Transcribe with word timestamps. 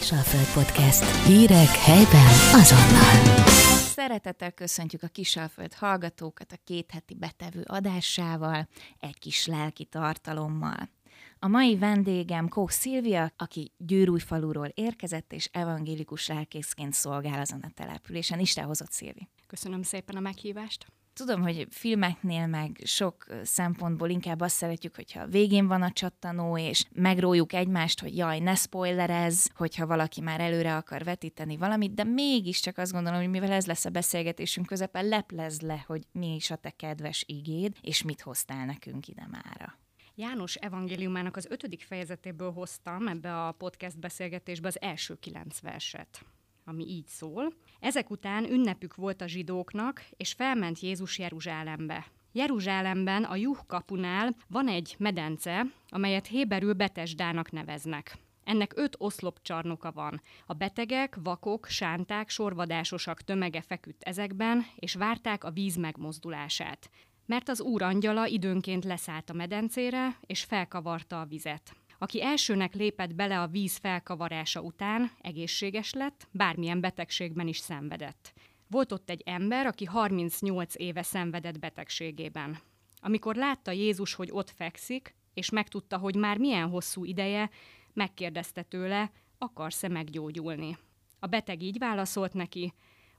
Kisalföld 0.00 0.52
Podcast. 0.52 1.26
Hírek 1.26 1.68
helyben 1.68 2.26
azonnal. 2.52 3.46
Szeretettel 3.94 4.52
köszöntjük 4.52 5.02
a 5.02 5.06
Kisalföld 5.06 5.74
hallgatókat 5.74 6.52
a 6.52 6.56
két 6.64 6.90
heti 6.90 7.14
betevő 7.14 7.62
adásával, 7.66 8.68
egy 8.98 9.18
kis 9.18 9.46
lelki 9.46 9.84
tartalommal. 9.84 10.90
A 11.38 11.48
mai 11.48 11.76
vendégem 11.78 12.48
Kók 12.48 12.70
Szilvia, 12.70 13.32
aki 13.36 13.72
Győrújfaluról 13.76 14.68
érkezett, 14.74 15.32
és 15.32 15.48
evangélikus 15.52 16.26
lelkészként 16.26 16.92
szolgál 16.92 17.40
azon 17.40 17.60
a 17.60 17.70
településen. 17.74 18.38
Isten 18.38 18.64
hozott 18.64 18.92
Szilvi. 18.92 19.28
Köszönöm 19.46 19.82
szépen 19.82 20.16
a 20.16 20.20
meghívást. 20.20 20.86
Tudom, 21.14 21.42
hogy 21.42 21.66
filmeknél 21.70 22.46
meg 22.46 22.80
sok 22.84 23.26
szempontból 23.42 24.08
inkább 24.08 24.40
azt 24.40 24.56
szeretjük, 24.56 24.94
hogyha 24.94 25.26
végén 25.26 25.66
van 25.66 25.82
a 25.82 25.92
csattanó, 25.92 26.58
és 26.58 26.84
megrójuk 26.92 27.52
egymást, 27.52 28.00
hogy 28.00 28.16
jaj, 28.16 28.38
ne 28.38 28.54
spoilerez, 28.54 29.50
hogyha 29.56 29.86
valaki 29.86 30.20
már 30.20 30.40
előre 30.40 30.76
akar 30.76 31.04
vetíteni 31.04 31.56
valamit, 31.56 31.94
de 31.94 32.04
mégiscsak 32.04 32.78
azt 32.78 32.92
gondolom, 32.92 33.20
hogy 33.20 33.28
mivel 33.28 33.52
ez 33.52 33.66
lesz 33.66 33.84
a 33.84 33.90
beszélgetésünk 33.90 34.66
közepen, 34.66 35.08
leplez 35.08 35.60
le, 35.60 35.84
hogy 35.86 36.02
mi 36.12 36.34
is 36.34 36.50
a 36.50 36.56
te 36.56 36.70
kedves 36.70 37.24
igéd, 37.26 37.76
és 37.80 38.02
mit 38.02 38.20
hoztál 38.20 38.64
nekünk 38.64 39.08
ide 39.08 39.26
mára. 39.30 39.78
János 40.14 40.54
evangéliumának 40.54 41.36
az 41.36 41.46
ötödik 41.50 41.82
fejezetéből 41.82 42.52
hoztam 42.52 43.08
ebbe 43.08 43.46
a 43.46 43.52
podcast 43.52 43.98
beszélgetésbe 43.98 44.68
az 44.68 44.80
első 44.80 45.14
kilenc 45.14 45.60
verset 45.60 46.24
ami 46.64 46.84
így 46.88 47.06
szól. 47.06 47.52
Ezek 47.80 48.10
után 48.10 48.50
ünnepük 48.50 48.94
volt 48.94 49.20
a 49.20 49.26
zsidóknak, 49.26 50.04
és 50.16 50.32
felment 50.32 50.80
Jézus 50.80 51.18
Jeruzsálembe. 51.18 52.06
Jeruzsálemben 52.32 53.24
a 53.24 53.36
Juh 53.36 53.58
kapunál 53.66 54.36
van 54.48 54.68
egy 54.68 54.94
medence, 54.98 55.66
amelyet 55.88 56.26
Héberül 56.26 56.72
Betesdának 56.72 57.50
neveznek. 57.50 58.18
Ennek 58.44 58.72
öt 58.76 58.96
oszlopcsarnoka 58.98 59.92
van. 59.92 60.22
A 60.46 60.52
betegek, 60.52 61.16
vakok, 61.22 61.66
sánták, 61.66 62.28
sorvadásosak 62.28 63.22
tömege 63.22 63.60
feküdt 63.60 64.02
ezekben, 64.02 64.66
és 64.76 64.94
várták 64.94 65.44
a 65.44 65.50
víz 65.50 65.76
megmozdulását. 65.76 66.90
Mert 67.26 67.48
az 67.48 67.60
úr 67.60 67.82
angyala 67.82 68.26
időnként 68.26 68.84
leszállt 68.84 69.30
a 69.30 69.34
medencére, 69.34 70.18
és 70.26 70.44
felkavarta 70.44 71.20
a 71.20 71.24
vizet. 71.24 71.76
Aki 71.98 72.22
elsőnek 72.22 72.74
lépett 72.74 73.14
bele 73.14 73.40
a 73.40 73.46
víz 73.46 73.76
felkavarása 73.76 74.60
után, 74.60 75.10
egészséges 75.20 75.92
lett, 75.92 76.28
bármilyen 76.30 76.80
betegségben 76.80 77.48
is 77.48 77.58
szenvedett. 77.58 78.32
Volt 78.68 78.92
ott 78.92 79.10
egy 79.10 79.22
ember, 79.24 79.66
aki 79.66 79.84
38 79.84 80.74
éve 80.76 81.02
szenvedett 81.02 81.58
betegségében. 81.58 82.58
Amikor 83.00 83.34
látta 83.34 83.70
Jézus, 83.70 84.14
hogy 84.14 84.28
ott 84.32 84.50
fekszik, 84.50 85.14
és 85.34 85.50
megtudta, 85.50 85.98
hogy 85.98 86.16
már 86.16 86.38
milyen 86.38 86.68
hosszú 86.68 87.04
ideje, 87.04 87.50
megkérdezte 87.92 88.62
tőle, 88.62 89.10
akarsz-e 89.38 89.88
meggyógyulni. 89.88 90.78
A 91.18 91.26
beteg 91.26 91.62
így 91.62 91.78
válaszolt 91.78 92.32
neki, 92.32 92.72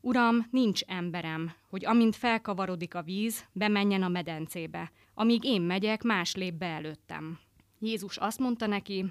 Uram, 0.05 0.47
nincs 0.51 0.81
emberem, 0.81 1.53
hogy 1.69 1.85
amint 1.85 2.15
felkavarodik 2.15 2.95
a 2.95 3.01
víz, 3.01 3.45
bemenjen 3.51 4.03
a 4.03 4.07
medencébe. 4.07 4.91
Amíg 5.13 5.43
én 5.43 5.61
megyek, 5.61 6.03
más 6.03 6.35
lép 6.35 6.53
be 6.53 6.65
előttem. 6.65 7.39
Jézus 7.79 8.17
azt 8.17 8.39
mondta 8.39 8.67
neki, 8.67 9.05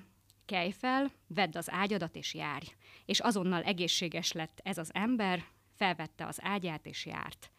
kelj 0.45 0.71
fel, 0.71 1.13
vedd 1.27 1.57
az 1.57 1.71
ágyadat 1.71 2.17
és 2.17 2.35
járj. 2.35 2.67
És 3.05 3.21
azonnal 3.21 3.63
egészséges 3.63 4.33
lett 4.33 4.61
ez 4.63 4.79
az 4.79 4.91
ember, 4.93 5.45
felvette 5.75 6.27
az 6.27 6.39
ágyát 6.43 6.87
és 6.87 7.07
járt. 7.07 7.51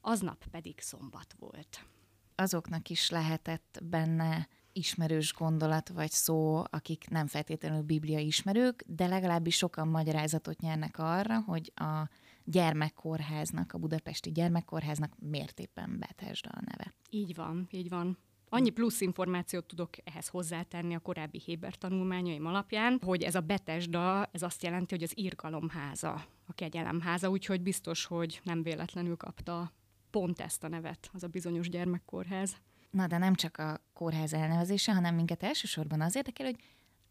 Aznap 0.00 0.44
pedig 0.50 0.80
szombat 0.80 1.34
volt. 1.38 1.86
Azoknak 2.34 2.88
is 2.88 3.10
lehetett 3.10 3.78
benne 3.82 4.48
ismerős 4.72 5.32
gondolat 5.32 5.88
vagy 5.88 6.10
szó, 6.10 6.62
akik 6.70 7.08
nem 7.08 7.26
feltétlenül 7.26 7.82
biblia 7.82 8.18
ismerők, 8.18 8.84
de 8.86 9.06
legalábbis 9.06 9.56
sokan 9.56 9.88
magyarázatot 9.88 10.60
nyernek 10.60 10.98
arra, 10.98 11.40
hogy 11.40 11.72
a 11.74 12.08
gyermekkórháznak, 12.44 13.72
a 13.72 13.78
budapesti 13.78 14.30
gyermekkórháznak 14.32 15.12
miért 15.18 15.60
éppen 15.60 15.98
Bethesda 15.98 16.50
a 16.50 16.60
neve. 16.64 16.94
Így 17.10 17.34
van, 17.34 17.68
így 17.70 17.88
van. 17.88 18.18
Annyi 18.54 18.70
plusz 18.70 19.00
információt 19.00 19.64
tudok 19.64 19.90
ehhez 20.04 20.28
hozzátenni 20.28 20.94
a 20.94 20.98
korábbi 20.98 21.40
Héber 21.44 21.74
tanulmányaim 21.74 22.46
alapján, 22.46 23.00
hogy 23.04 23.22
ez 23.22 23.34
a 23.34 23.40
Betesda, 23.40 24.28
ez 24.32 24.42
azt 24.42 24.62
jelenti, 24.62 24.94
hogy 24.94 25.02
az 25.02 25.12
írgalomháza, 25.14 26.12
a 26.46 26.52
kegyelemháza, 26.54 27.30
úgyhogy 27.30 27.62
biztos, 27.62 28.04
hogy 28.04 28.40
nem 28.44 28.62
véletlenül 28.62 29.16
kapta 29.16 29.72
pont 30.10 30.40
ezt 30.40 30.64
a 30.64 30.68
nevet, 30.68 31.10
az 31.12 31.22
a 31.22 31.28
bizonyos 31.28 31.68
gyermekkórház. 31.68 32.56
Na, 32.90 33.06
de 33.06 33.18
nem 33.18 33.34
csak 33.34 33.56
a 33.58 33.80
kórház 33.92 34.32
elnevezése, 34.32 34.94
hanem 34.94 35.14
minket 35.14 35.42
elsősorban 35.42 36.00
az 36.00 36.16
érdekel, 36.16 36.46
hogy 36.46 36.56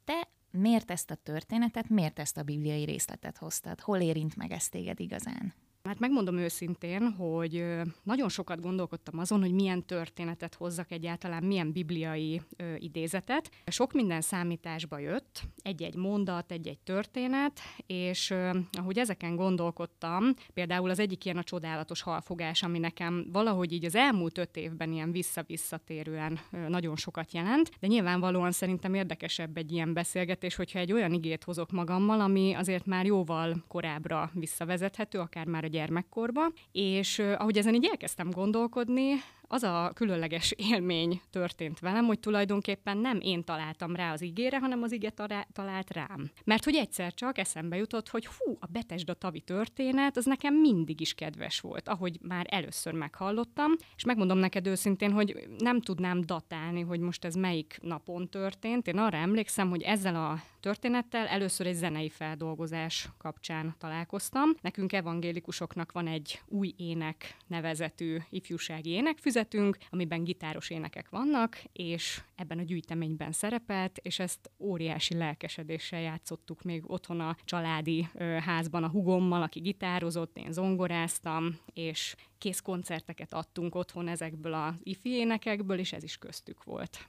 te 0.03 0.27
miért 0.51 0.91
ezt 0.91 1.11
a 1.11 1.15
történetet, 1.15 1.89
miért 1.89 2.19
ezt 2.19 2.37
a 2.37 2.43
bibliai 2.43 2.83
részletet 2.83 3.37
hoztad? 3.37 3.79
Hol 3.79 3.99
érint 3.99 4.35
meg 4.35 4.51
ezt 4.51 4.71
téged 4.71 4.99
igazán? 4.99 5.53
Hát 5.87 5.99
megmondom 5.99 6.37
őszintén, 6.37 7.11
hogy 7.11 7.65
nagyon 8.03 8.29
sokat 8.29 8.61
gondolkodtam 8.61 9.19
azon, 9.19 9.41
hogy 9.41 9.51
milyen 9.51 9.85
történetet 9.85 10.55
hozzak 10.55 10.91
egyáltalán, 10.91 11.43
milyen 11.43 11.71
bibliai 11.71 12.41
ö, 12.57 12.75
idézetet. 12.77 13.49
Sok 13.65 13.93
minden 13.93 14.21
számításba 14.21 14.97
jött, 14.97 15.43
egy-egy 15.61 15.95
mondat, 15.95 16.51
egy-egy 16.51 16.79
történet, 16.79 17.59
és 17.85 18.29
ö, 18.29 18.49
ahogy 18.71 18.97
ezeken 18.97 19.35
gondolkodtam, 19.35 20.33
például 20.53 20.89
az 20.89 20.99
egyik 20.99 21.25
ilyen 21.25 21.37
a 21.37 21.43
csodálatos 21.43 22.01
halfogás, 22.01 22.63
ami 22.63 22.79
nekem 22.79 23.27
valahogy 23.31 23.71
így 23.71 23.85
az 23.85 23.95
elmúlt 23.95 24.37
öt 24.37 24.57
évben 24.57 24.91
ilyen 24.91 25.11
vissza-visszatérően 25.11 26.39
ö, 26.51 26.67
nagyon 26.69 26.95
sokat 26.95 27.33
jelent, 27.33 27.71
de 27.79 27.87
nyilvánvalóan 27.87 28.51
szerintem 28.51 28.93
érdekesebb 28.93 29.57
egy 29.57 29.71
ilyen 29.71 29.93
beszélgetés, 29.93 30.55
hogyha 30.55 30.79
egy 30.79 30.91
olyan 30.91 31.13
igét 31.13 31.43
hozok 31.43 31.71
magammal, 31.71 32.21
ami 32.21 32.53
azért 32.53 32.85
már 32.85 33.05
jóval 33.05 33.63
korábbra 33.67 34.31
visszavezethető, 34.33 35.19
akár 35.19 35.45
már 35.45 35.63
a 35.63 35.71
gyermekkorba, 35.73 36.51
és 36.71 37.19
ahogy 37.19 37.57
ezen 37.57 37.73
így 37.73 37.85
elkezdtem 37.85 38.29
gondolkodni, 38.29 39.11
az 39.53 39.63
a 39.63 39.91
különleges 39.93 40.53
élmény 40.57 41.21
történt 41.29 41.79
velem, 41.79 42.05
hogy 42.05 42.19
tulajdonképpen 42.19 42.97
nem 42.97 43.19
én 43.21 43.43
találtam 43.43 43.95
rá 43.95 44.11
az 44.11 44.21
igére, 44.21 44.59
hanem 44.59 44.83
az 44.83 44.91
ige 44.91 45.09
talált 45.53 45.91
rám. 45.91 46.31
Mert 46.43 46.63
hogy 46.63 46.75
egyszer 46.75 47.13
csak 47.13 47.37
eszembe 47.37 47.77
jutott, 47.77 48.09
hogy 48.09 48.25
hú, 48.25 48.57
a 48.59 48.65
Betesda 48.65 49.13
tavi 49.13 49.39
történet, 49.39 50.17
az 50.17 50.25
nekem 50.25 50.55
mindig 50.55 51.01
is 51.01 51.13
kedves 51.13 51.59
volt, 51.59 51.89
ahogy 51.89 52.19
már 52.21 52.45
először 52.49 52.93
meghallottam, 52.93 53.71
és 53.95 54.03
megmondom 54.03 54.37
neked 54.37 54.67
őszintén, 54.67 55.11
hogy 55.11 55.47
nem 55.57 55.81
tudnám 55.81 56.21
datálni, 56.21 56.81
hogy 56.81 56.99
most 56.99 57.25
ez 57.25 57.35
melyik 57.35 57.79
napon 57.81 58.29
történt. 58.29 58.87
Én 58.87 58.97
arra 58.97 59.17
emlékszem, 59.17 59.69
hogy 59.69 59.81
ezzel 59.81 60.15
a 60.15 60.41
történettel 60.59 61.27
először 61.27 61.67
egy 61.67 61.75
zenei 61.75 62.09
feldolgozás 62.09 63.09
kapcsán 63.17 63.75
találkoztam. 63.77 64.49
Nekünk 64.61 64.93
evangélikusoknak 64.93 65.91
van 65.91 66.07
egy 66.07 66.41
új 66.47 66.73
ének 66.77 67.37
nevezetű 67.47 68.17
ifjúsági 68.29 68.89
énekfüzet, 68.89 69.41
gyűjtögetünk, 69.43 69.77
amiben 69.89 70.23
gitáros 70.23 70.69
énekek 70.69 71.09
vannak, 71.09 71.63
és 71.73 72.21
ebben 72.35 72.59
a 72.59 72.63
gyűjteményben 72.63 73.31
szerepelt, 73.31 73.97
és 73.97 74.19
ezt 74.19 74.51
óriási 74.59 75.13
lelkesedéssel 75.13 75.99
játszottuk 75.99 76.61
még 76.63 76.91
otthon 76.91 77.19
a 77.19 77.35
családi 77.45 78.07
házban 78.39 78.83
a 78.83 78.89
hugommal, 78.89 79.41
aki 79.41 79.59
gitározott, 79.59 80.37
én 80.37 80.51
zongoráztam, 80.51 81.57
és 81.73 82.15
kész 82.37 82.59
koncerteket 82.59 83.33
adtunk 83.33 83.75
otthon 83.75 84.07
ezekből 84.07 84.53
az 84.53 84.73
ifi 84.83 85.09
énekekből, 85.09 85.79
és 85.79 85.93
ez 85.93 86.03
is 86.03 86.17
köztük 86.17 86.63
volt 86.63 87.07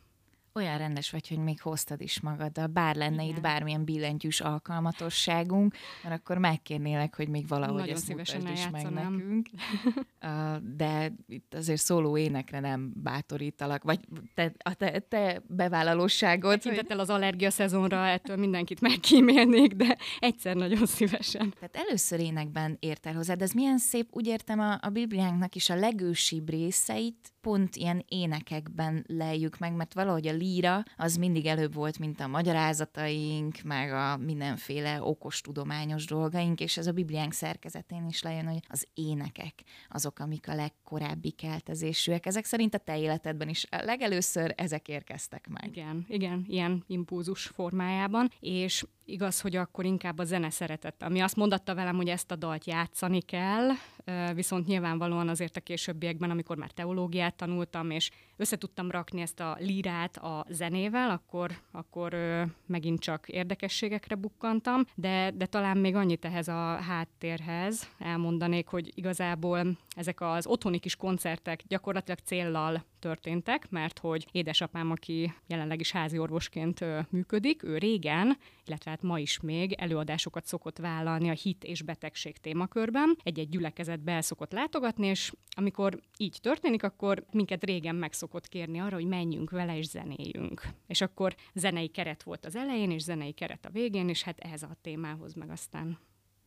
olyan 0.55 0.79
rendes 0.79 1.11
vagy, 1.11 1.29
hogy 1.29 1.39
még 1.39 1.61
hoztad 1.61 2.01
is 2.01 2.21
magaddal, 2.21 2.67
bár 2.67 2.97
lenne 2.97 3.23
Igen. 3.23 3.37
itt 3.37 3.43
bármilyen 3.43 3.85
billentyűs 3.85 4.41
alkalmatosságunk, 4.41 5.75
mert 6.03 6.15
akkor 6.15 6.39
megkérnélek, 6.39 7.17
hogy 7.17 7.29
még 7.29 7.49
valahogy 7.49 7.81
Nagyon 7.81 7.95
ezt 7.95 8.05
szívesen 8.05 8.53
is 8.53 8.69
meg 8.71 8.91
nekünk. 8.91 9.49
De 10.77 11.13
itt 11.29 11.55
azért 11.55 11.81
szóló 11.81 12.17
énekre 12.17 12.61
nem 12.61 12.93
bátorítalak, 13.03 13.83
vagy 13.83 14.01
te, 14.35 14.53
a 14.59 14.75
te, 14.75 14.99
te 14.99 15.43
bevállalóságot. 15.47 16.63
Tekintettel 16.63 16.97
hogy... 16.97 17.09
az 17.09 17.11
allergia 17.11 17.51
szezonra 17.51 18.07
ettől 18.07 18.37
mindenkit 18.37 18.81
megkímélnék, 18.81 19.73
de 19.73 19.97
egyszer 20.19 20.57
nagyon 20.57 20.87
szívesen. 20.87 21.55
Tehát 21.61 21.77
először 21.89 22.21
énekben 22.21 22.77
ért 22.81 23.07
el 23.07 23.15
hozzád, 23.15 23.43
ez 23.43 23.53
milyen 23.53 23.79
szép, 23.79 24.09
úgy 24.11 24.27
értem 24.27 24.61
a, 24.61 24.79
a 24.81 24.89
Bibliánknak 24.89 25.55
is 25.55 25.71
a 25.71 25.75
legősibb 25.75 26.51
részeit 26.51 27.34
pont 27.45 27.77
ilyen 27.77 28.05
énekekben 28.09 29.05
lejjük 29.09 29.59
meg, 29.59 29.75
mert 29.75 29.95
valahogy 29.95 30.27
a 30.27 30.33
líra 30.33 30.83
az 30.97 31.17
mindig 31.17 31.47
előbb 31.47 31.75
volt, 31.75 31.99
mint 31.99 32.21
a 32.21 32.27
magyarázataink, 32.27 33.63
meg 33.65 33.93
a 33.93 34.17
mindenféle 34.17 35.03
okos 35.03 35.41
tudományos 35.41 36.05
dolgaink, 36.05 36.61
és 36.61 36.77
ez 36.77 36.87
a 36.87 36.93
Bibliánk 36.93 37.33
szerkezetén 37.33 38.07
is 38.09 38.23
lejön, 38.23 38.47
hogy 38.47 38.61
az 38.69 38.87
énekek 38.95 39.63
azok, 39.89 40.19
amik 40.19 40.49
a 40.49 40.55
legkorábbi 40.55 41.31
keltezésűek. 41.31 42.27
Ezek 42.27 42.45
szerint 42.45 42.75
a 42.75 42.79
te 42.79 42.99
életedben 42.99 43.49
is 43.49 43.67
legelőször 43.71 44.55
ezek 44.57 44.89
érkeztek 44.89 45.49
meg. 45.49 45.67
Igen, 45.67 46.05
igen, 46.09 46.45
ilyen 46.49 46.85
impulzus 46.87 47.47
formájában, 47.47 48.31
és 48.41 48.85
igaz, 49.05 49.41
hogy 49.41 49.57
akkor 49.57 49.85
inkább 49.85 50.19
a 50.19 50.25
zene 50.25 50.51
szeretett. 50.51 51.03
Ami 51.03 51.21
azt 51.21 51.37
mondatta 51.37 51.75
velem, 51.75 51.97
hogy 51.97 52.09
ezt 52.09 52.31
a 52.31 52.37
dalt 52.37 52.67
játszani 52.67 53.21
kell, 53.21 53.69
viszont 54.35 54.67
nyilvánvalóan 54.67 55.29
azért 55.29 55.57
a 55.57 55.61
későbbiekben, 55.61 56.31
amikor 56.31 56.57
már 56.57 56.71
teológiát 56.71 57.35
tanultam, 57.35 57.91
és 57.91 58.11
összetudtam 58.37 58.91
rakni 58.91 59.21
ezt 59.21 59.41
a 59.41 59.57
lírát 59.59 60.17
a 60.17 60.45
zenével, 60.49 61.11
akkor, 61.11 61.51
akkor 61.71 62.17
megint 62.67 63.01
csak 63.01 63.29
érdekességekre 63.29 64.15
bukkantam, 64.15 64.85
de, 64.95 65.31
de 65.31 65.47
talán 65.47 65.77
még 65.77 65.95
annyit 65.95 66.25
ehhez 66.25 66.49
a 66.49 66.77
háttérhez 66.77 67.89
elmondanék, 67.99 68.67
hogy 68.67 68.93
igazából 68.95 69.79
ezek 69.97 70.21
az 70.21 70.47
otthoni 70.47 70.79
kis 70.79 70.97
koncertek 70.97 71.63
gyakorlatilag 71.69 72.19
céllal 72.19 72.85
történtek, 72.99 73.71
mert 73.71 73.99
hogy 73.99 74.27
édesapám, 74.33 74.91
aki 74.91 75.35
jelenleg 75.47 75.81
is 75.81 75.93
házi 75.93 76.19
orvosként 76.19 76.81
ö, 76.81 77.01
működik, 77.11 77.63
ő 77.63 77.79
régen, 77.79 78.39
illetve 78.67 78.91
hát 78.91 79.03
ma 79.03 79.19
is 79.19 79.41
még 79.41 79.73
előadásokat 79.73 80.47
szokott 80.47 80.79
vállalni 80.79 81.29
a 81.29 81.33
hit 81.33 81.65
és 81.65 81.83
betegség 81.83 82.39
témakörben. 82.39 83.17
Egy-egy 83.23 83.49
gyülekezetbe 83.49 84.13
el 84.13 84.21
szokott 84.21 84.53
látogatni, 84.53 85.07
és 85.07 85.33
amikor 85.57 86.01
így 86.17 86.39
történik, 86.43 86.83
akkor 86.83 87.25
minket 87.33 87.65
régen 87.65 87.95
meg 87.95 88.13
szokott 88.25 88.49
kérni 88.49 88.79
arra, 88.81 88.95
hogy 88.95 89.07
menjünk 89.07 89.51
vele 89.51 89.77
és 89.77 89.87
zenéljünk. 89.87 90.63
És 90.87 91.01
akkor 91.01 91.35
zenei 91.55 91.89
keret 91.89 92.23
volt 92.23 92.45
az 92.45 92.57
elején, 92.57 92.91
és 92.91 93.03
zenei 93.03 93.33
keret 93.33 93.67
a 93.67 93.71
végén, 93.71 94.09
és 94.09 94.23
hát 94.23 94.39
ehhez 94.39 94.63
a 94.63 94.77
témához 94.81 95.35
meg 95.35 95.51
aztán 95.51 95.99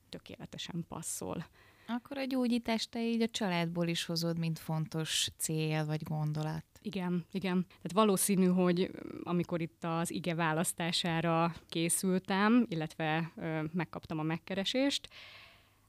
tökéletesen 0.09 0.85
passzol. 0.87 1.45
Akkor 1.87 2.17
a 2.17 2.23
gyógyítást 2.23 2.89
te 2.89 3.01
így 3.01 3.21
a 3.21 3.27
családból 3.27 3.87
is 3.87 4.05
hozod, 4.05 4.37
mint 4.37 4.59
fontos 4.59 5.27
cél 5.37 5.85
vagy 5.85 6.03
gondolat. 6.03 6.65
Igen, 6.81 7.25
igen. 7.31 7.65
Tehát 7.67 7.93
valószínű, 7.93 8.45
hogy 8.45 8.91
amikor 9.23 9.61
itt 9.61 9.83
az 9.83 10.11
ige 10.11 10.35
választására 10.35 11.55
készültem, 11.69 12.65
illetve 12.69 13.31
ö, 13.35 13.61
megkaptam 13.73 14.19
a 14.19 14.23
megkeresést, 14.23 15.09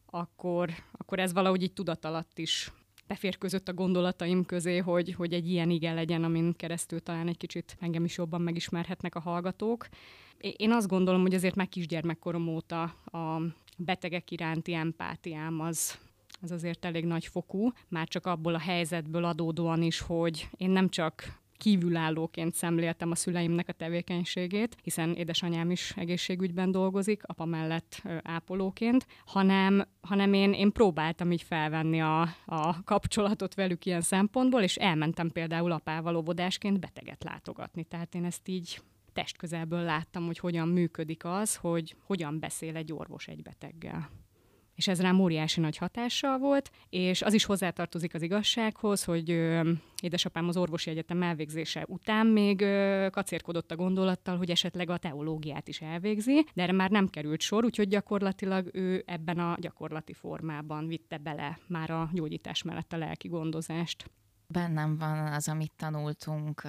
akkor, 0.07 0.71
akkor 0.93 1.19
ez 1.19 1.33
valahogy 1.33 1.63
így 1.63 1.73
tudatalatt 1.73 2.39
is 2.39 2.73
beférközött 3.09 3.69
a 3.69 3.75
gondolataim 3.75 4.45
közé, 4.45 4.79
hogy, 4.79 5.15
hogy 5.15 5.33
egy 5.33 5.51
ilyen 5.51 5.71
ige 5.71 5.93
legyen, 5.93 6.25
amin 6.25 6.55
keresztül 6.57 7.01
talán 7.01 7.29
egy 7.29 7.37
kicsit 7.37 7.77
engem 7.81 8.05
is 8.05 8.17
jobban 8.17 8.41
megismerhetnek 8.41 9.15
a 9.15 9.21
hallgatók. 9.21 9.89
Én 10.39 10.73
azt 10.73 10.89
gondolom, 10.89 11.21
hogy 11.21 11.35
azért 11.35 11.55
már 11.55 11.69
kisgyermekkorom 11.69 12.49
óta 12.49 12.83
a 13.05 13.41
betegek 13.77 14.31
iránti 14.31 14.75
empátiám 14.75 15.61
az, 15.61 15.99
az 16.43 16.51
azért 16.51 16.85
elég 16.85 17.05
nagy 17.05 17.27
fokú, 17.27 17.73
már 17.89 18.09
csak 18.09 18.27
abból 18.27 18.55
a 18.55 18.59
helyzetből 18.59 19.25
adódóan 19.25 19.83
is, 19.83 20.01
hogy 20.01 20.49
én 20.57 20.71
nem 20.71 20.89
csak 20.89 21.39
kívülállóként 21.59 22.55
szemléltem 22.55 23.11
a 23.11 23.15
szüleimnek 23.15 23.69
a 23.69 23.73
tevékenységét, 23.73 24.77
hiszen 24.83 25.15
édesanyám 25.15 25.71
is 25.71 25.93
egészségügyben 25.97 26.71
dolgozik, 26.71 27.23
apa 27.27 27.45
mellett 27.45 28.03
ápolóként, 28.23 29.07
hanem, 29.27 29.89
hanem 30.01 30.33
én, 30.33 30.53
én 30.53 30.73
próbáltam 30.73 31.33
így 31.33 31.43
felvenni 31.43 32.01
a, 32.01 32.21
a 32.45 32.83
kapcsolatot 32.85 33.55
velük 33.55 33.85
ilyen 33.85 34.01
szempontból, 34.01 34.63
és 34.63 34.77
elmentem 34.77 35.31
például 35.31 35.73
apával 35.73 36.17
óvodásként 36.17 36.81
beteget 36.81 37.25
látogatni. 37.25 37.85
Tehát 37.85 38.15
én 38.15 38.25
ezt 38.25 38.49
így 38.49 38.81
testközelből 39.13 39.83
láttam, 39.83 40.27
hogy 40.27 40.39
hogyan 40.39 40.69
működik 40.69 41.25
az, 41.25 41.57
hogy 41.57 41.97
hogyan 42.07 42.39
beszél 42.39 42.77
egy 42.77 42.93
orvos 42.93 43.29
egy 43.29 43.43
beteggel 43.43 44.09
és 44.79 44.89
ez 44.89 45.01
rám 45.01 45.21
óriási 45.21 45.61
nagy 45.61 45.77
hatással 45.77 46.39
volt, 46.39 46.71
és 46.89 47.23
az 47.23 47.35
is 47.35 47.45
hozzátartozik 47.45 48.15
az 48.15 48.23
igazsághoz, 48.23 49.05
hogy 49.05 49.29
édesapám 50.03 50.49
az 50.49 50.57
orvosi 50.57 50.91
egyetem 50.91 51.23
elvégzése 51.23 51.85
után 51.89 52.27
még 52.27 52.65
kacérkodott 53.11 53.71
a 53.71 53.77
gondolattal, 53.77 54.37
hogy 54.37 54.51
esetleg 54.51 54.91
a 54.91 54.97
teológiát 54.97 55.69
is 55.69 55.81
elvégzi, 55.81 56.47
de 56.55 56.63
erre 56.63 56.73
már 56.73 56.91
nem 56.91 57.09
került 57.09 57.41
sor, 57.41 57.65
úgyhogy 57.65 57.89
gyakorlatilag 57.89 58.71
ő 58.73 59.03
ebben 59.07 59.39
a 59.39 59.57
gyakorlati 59.61 60.13
formában 60.13 60.87
vitte 60.87 61.19
bele 61.19 61.59
már 61.67 61.91
a 61.91 62.11
gyógyítás 62.13 62.63
mellett 62.63 62.93
a 62.93 62.97
lelki 62.97 63.29
gondozást. 63.29 64.11
Bennem 64.47 64.99
van 64.99 65.33
az, 65.33 65.49
amit 65.49 65.73
tanultunk 65.77 66.63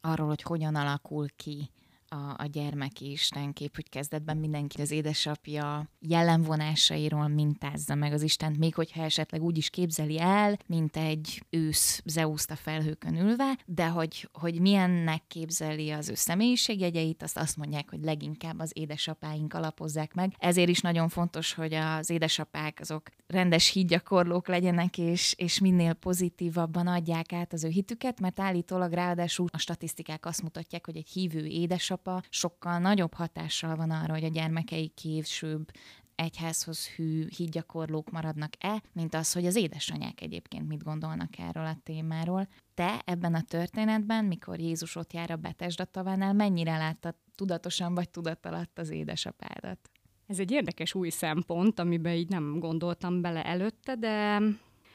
arról, 0.00 0.26
hogy 0.26 0.42
hogyan 0.42 0.74
alakul 0.74 1.26
ki 1.36 1.70
a, 2.14 2.34
a 2.38 2.46
gyermeki 2.46 3.10
istenkép, 3.10 3.74
hogy 3.74 3.88
kezdetben 3.88 4.36
mindenki 4.36 4.80
az 4.80 4.90
édesapja 4.90 5.88
jellemvonásairól 6.00 7.28
mintázza 7.28 7.94
meg 7.94 8.12
az 8.12 8.22
Istent, 8.22 8.58
még 8.58 8.74
hogyha 8.74 9.02
esetleg 9.02 9.42
úgy 9.42 9.56
is 9.56 9.70
képzeli 9.70 10.20
el, 10.20 10.58
mint 10.66 10.96
egy 10.96 11.42
ősz 11.50 12.02
Zeuszt 12.04 12.50
a 12.50 12.56
felhőkön 12.56 13.16
ülve, 13.16 13.58
de 13.66 13.86
hogy, 13.86 14.28
hogy 14.32 14.60
milyennek 14.60 15.22
képzeli 15.26 15.90
az 15.90 16.08
ő 16.08 16.14
személyiségjegyeit, 16.14 17.22
azt 17.22 17.36
azt 17.36 17.56
mondják, 17.56 17.90
hogy 17.90 18.02
leginkább 18.02 18.58
az 18.58 18.70
édesapáink 18.74 19.54
alapozzák 19.54 20.14
meg. 20.14 20.34
Ezért 20.38 20.68
is 20.68 20.80
nagyon 20.80 21.08
fontos, 21.08 21.52
hogy 21.52 21.74
az 21.74 22.10
édesapák 22.10 22.78
azok 22.80 23.10
rendes 23.26 23.68
hídgyakorlók 23.68 24.48
legyenek, 24.48 24.98
és, 24.98 25.34
és 25.36 25.58
minél 25.58 25.92
pozitívabban 25.92 26.86
adják 26.86 27.32
át 27.32 27.52
az 27.52 27.64
ő 27.64 27.68
hitüket, 27.68 28.20
mert 28.20 28.40
állítólag 28.40 28.92
ráadásul 28.92 29.46
a 29.52 29.58
statisztikák 29.58 30.26
azt 30.26 30.42
mutatják, 30.42 30.86
hogy 30.86 30.96
egy 30.96 31.08
hívő 31.08 31.46
édesapja 31.46 32.03
édesapa 32.04 32.22
sokkal 32.30 32.78
nagyobb 32.78 33.14
hatással 33.14 33.76
van 33.76 33.90
arra, 33.90 34.12
hogy 34.12 34.24
a 34.24 34.28
gyermekei 34.28 34.88
később 34.88 35.70
egyházhoz 36.14 36.88
hű 36.88 37.26
hídgyakorlók 37.36 38.10
maradnak-e, 38.10 38.82
mint 38.92 39.14
az, 39.14 39.32
hogy 39.32 39.46
az 39.46 39.56
édesanyák 39.56 40.20
egyébként 40.20 40.68
mit 40.68 40.82
gondolnak 40.82 41.38
erről 41.38 41.66
a 41.66 41.78
témáról. 41.82 42.48
Te 42.74 43.02
ebben 43.04 43.34
a 43.34 43.42
történetben, 43.42 44.24
mikor 44.24 44.60
Jézus 44.60 44.96
ott 44.96 45.12
jár 45.12 45.30
a 45.30 45.36
Betesda 45.36 45.84
tavánál, 45.84 46.32
mennyire 46.32 46.76
láttad 46.76 47.14
tudatosan 47.34 47.94
vagy 47.94 48.10
tudatalatt 48.10 48.78
az 48.78 48.90
édesapádat? 48.90 49.90
Ez 50.26 50.38
egy 50.38 50.50
érdekes 50.50 50.94
új 50.94 51.08
szempont, 51.08 51.78
amiben 51.78 52.14
így 52.14 52.28
nem 52.28 52.58
gondoltam 52.58 53.20
bele 53.20 53.44
előtte, 53.44 53.96
de 53.96 54.40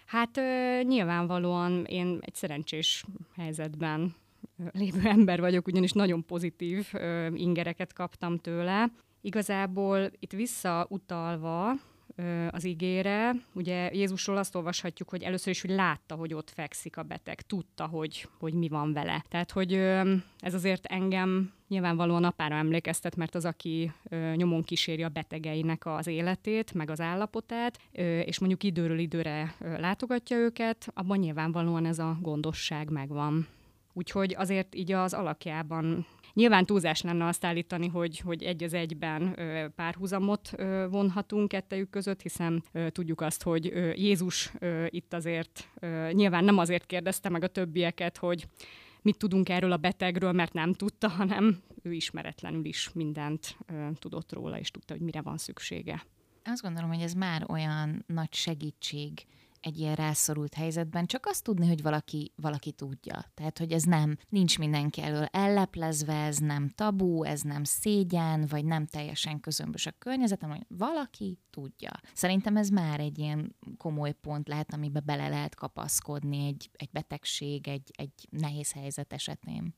hát 0.06 0.38
ö, 0.38 0.80
nyilvánvalóan 0.84 1.86
én 1.86 2.18
egy 2.22 2.36
szerencsés 2.36 3.06
helyzetben 3.36 4.16
lévő 4.72 5.08
ember 5.08 5.40
vagyok, 5.40 5.68
ugyanis 5.68 5.92
nagyon 5.92 6.26
pozitív 6.26 6.88
ö, 6.94 7.28
ingereket 7.34 7.94
kaptam 7.94 8.38
tőle. 8.38 8.92
Igazából 9.22 10.12
itt 10.20 10.32
visszautalva 10.32 11.74
ö, 12.16 12.48
az 12.52 12.64
ígére, 12.66 13.36
ugye 13.54 13.94
Jézusról 13.94 14.38
azt 14.38 14.56
olvashatjuk, 14.56 15.10
hogy 15.10 15.24
először 15.24 15.54
is, 15.54 15.62
hogy 15.62 15.70
látta, 15.70 16.16
hogy 16.16 16.34
ott 16.34 16.50
fekszik 16.50 16.98
a 16.98 17.04
beteg, 17.04 17.42
tudta, 17.42 17.86
hogy, 17.86 18.28
hogy 18.40 18.54
mi 18.54 18.68
van 18.68 18.94
vele. 18.94 19.24
Tehát, 19.30 19.52
hogy 19.52 19.74
ö, 19.74 20.14
ez 20.40 20.54
azért 20.54 20.86
engem 20.86 21.54
nyilvánvalóan 21.68 22.24
apára 22.24 22.56
emlékeztet, 22.56 23.16
mert 23.16 23.36
az, 23.36 23.46
aki 23.46 23.92
ö, 24.10 24.34
nyomon 24.36 24.64
kíséri 24.64 25.04
a 25.04 25.10
betegeinek 25.10 25.86
az 25.86 26.08
életét, 26.08 26.74
meg 26.74 26.90
az 26.90 27.02
állapotát, 27.02 27.78
ö, 27.92 28.20
és 28.20 28.40
mondjuk 28.40 28.64
időről 28.64 29.00
időre 29.00 29.56
ö, 29.60 29.80
látogatja 29.80 30.38
őket, 30.38 30.88
abban 30.94 31.18
nyilvánvalóan 31.18 31.86
ez 31.86 32.00
a 32.00 32.18
gondosság 32.22 32.90
megvan. 32.90 33.48
Úgyhogy 34.00 34.36
azért 34.38 34.76
így 34.76 34.92
az 34.92 35.14
alakjában 35.14 36.06
Nyilván 36.34 36.66
túlzás 36.66 37.02
lenne 37.02 37.26
azt 37.26 37.46
állítani, 37.46 37.88
hogy, 37.88 38.20
hogy 38.20 38.44
egy 38.44 38.64
az 38.64 38.74
egyben 38.74 39.36
párhuzamot 39.76 40.52
vonhatunk 40.90 41.48
kettejük 41.48 41.90
között, 41.90 42.22
hiszen 42.22 42.64
tudjuk 42.90 43.22
azt, 43.22 43.44
hogy 43.44 43.66
Jézus 43.96 44.54
itt 44.88 45.14
azért 45.14 45.70
nyilván 46.12 46.44
nem 46.44 46.58
azért 46.58 46.86
kérdezte 46.86 47.30
meg 47.30 47.44
a 47.44 47.48
többieket, 47.48 48.18
hogy 48.18 48.48
mit 49.02 49.18
tudunk 49.18 49.50
erről 49.50 49.72
a 49.72 49.78
betegről, 49.78 50.32
mert 50.32 50.54
nem 50.54 50.74
tudta, 50.74 51.08
hanem 51.10 51.62
ő 51.84 51.92
ismeretlenül 51.92 52.66
is 52.66 52.90
mindent 52.94 53.58
tudott 54.00 54.34
róla, 54.34 54.60
és 54.60 54.72
tudta, 54.72 54.94
hogy 54.94 55.04
mire 55.04 55.22
van 55.22 55.38
szüksége. 55.38 56.06
Azt 56.44 56.62
gondolom, 56.62 56.90
hogy 56.90 57.02
ez 57.02 57.14
már 57.14 57.46
olyan 57.48 58.04
nagy 58.08 58.34
segítség 58.34 59.26
egy 59.62 59.78
ilyen 59.78 59.96
rászorult 59.96 60.54
helyzetben 60.54 61.06
csak 61.06 61.26
azt 61.26 61.44
tudni, 61.44 61.68
hogy 61.68 61.82
valaki, 61.82 62.32
valaki 62.36 62.72
tudja. 62.72 63.26
Tehát, 63.34 63.58
hogy 63.58 63.72
ez 63.72 63.84
nem, 63.84 64.18
nincs 64.30 64.60
mindenki 64.60 65.02
elől 65.02 65.26
elleplezve, 65.26 66.14
ez 66.14 66.38
nem 66.38 66.70
tabu, 66.70 67.24
ez 67.24 67.42
nem 67.42 67.64
szégyen, 67.64 68.46
vagy 68.50 68.66
nem 68.66 68.86
teljesen 68.86 69.40
közömbös 69.40 69.86
a 69.86 69.92
környezetem, 69.98 70.50
hogy 70.50 70.66
valaki 70.68 71.38
tudja. 71.50 71.92
Szerintem 72.14 72.58
ez 72.58 72.70
már 72.70 73.00
egy 73.00 73.18
ilyen 73.18 73.56
komoly 73.78 74.12
pont 74.12 74.48
lehet, 74.48 74.74
amiben 74.74 75.04
bele 75.06 75.28
lehet 75.28 75.56
kapaszkodni 75.56 76.46
egy, 76.46 76.70
egy 76.74 76.90
betegség, 76.92 77.68
egy, 77.68 77.92
egy 77.96 78.28
nehéz 78.30 78.72
helyzet 78.72 79.14
esetén. 79.14 79.74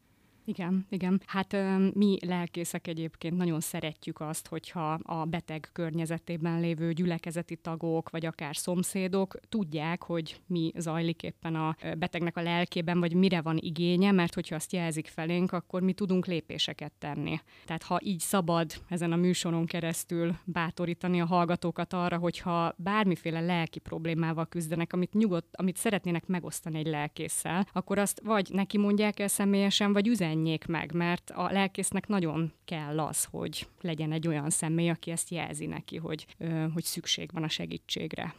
Igen, 0.46 0.86
igen. 0.90 1.22
Hát 1.26 1.56
mi 1.94 2.18
lelkészek 2.26 2.88
egyébként 2.88 3.38
nagyon 3.38 3.60
szeretjük 3.60 4.20
azt, 4.20 4.48
hogyha 4.48 4.94
a 4.94 5.26
beteg 5.26 5.70
környezetében 5.74 6.60
lévő 6.60 6.94
gyülekezeti 6.94 7.56
tagok, 7.56 8.10
vagy 8.10 8.26
akár 8.26 8.56
szomszédok 8.56 9.40
tudják, 9.50 10.04
hogy 10.04 10.42
mi 10.48 10.72
zajlik 10.76 11.24
éppen 11.24 11.56
a 11.56 11.76
betegnek 11.98 12.38
a 12.38 12.42
lelkében, 12.42 13.00
vagy 13.00 13.14
mire 13.14 13.42
van 13.42 13.58
igénye, 13.58 14.12
mert 14.12 14.34
hogyha 14.34 14.56
azt 14.56 14.74
jelzik 14.74 15.08
felénk, 15.08 15.52
akkor 15.52 15.82
mi 15.82 15.94
tudunk 15.94 16.26
lépéseket 16.26 16.92
tenni. 17.00 17.40
Tehát 17.66 17.84
ha 17.84 18.00
így 18.04 18.20
szabad 18.20 18.72
ezen 18.90 19.12
a 19.12 19.16
műsoron 19.16 19.66
keresztül 19.66 20.36
bátorítani 20.46 21.22
a 21.22 21.26
hallgatókat 21.26 21.94
arra, 21.94 22.18
hogyha 22.18 22.74
bármiféle 22.78 23.40
lelki 23.40 23.80
problémával 23.80 24.46
küzdenek, 24.46 24.94
amit 24.94 25.14
nyugodt, 25.14 25.56
amit 25.56 25.78
szeretnének 25.78 26.26
megosztani 26.26 26.78
egy 26.78 26.88
lelkésszel, 26.88 27.68
akkor 27.74 27.98
azt 27.98 28.22
vagy 28.24 28.50
neki 28.54 28.78
mondják 28.78 29.20
el 29.20 29.28
személyesen, 29.28 29.94
vagy 29.94 30.08
üzenjék 30.08 30.30
jelenjék 30.32 30.66
meg, 30.66 30.94
mert 30.94 31.30
a 31.30 31.52
lelkésznek 31.52 32.08
nagyon 32.08 32.54
kell 32.66 33.00
az, 33.00 33.24
hogy 33.24 33.68
legyen 33.82 34.12
egy 34.12 34.28
olyan 34.28 34.50
személy, 34.50 34.90
aki 34.90 35.12
ezt 35.12 35.30
jelzi 35.30 35.66
neki, 35.66 35.98
hogy, 35.98 36.26
hogy 36.74 36.84
szükség 36.84 37.30
van 37.34 37.44
a 37.44 37.50
segítségre. 37.50 38.34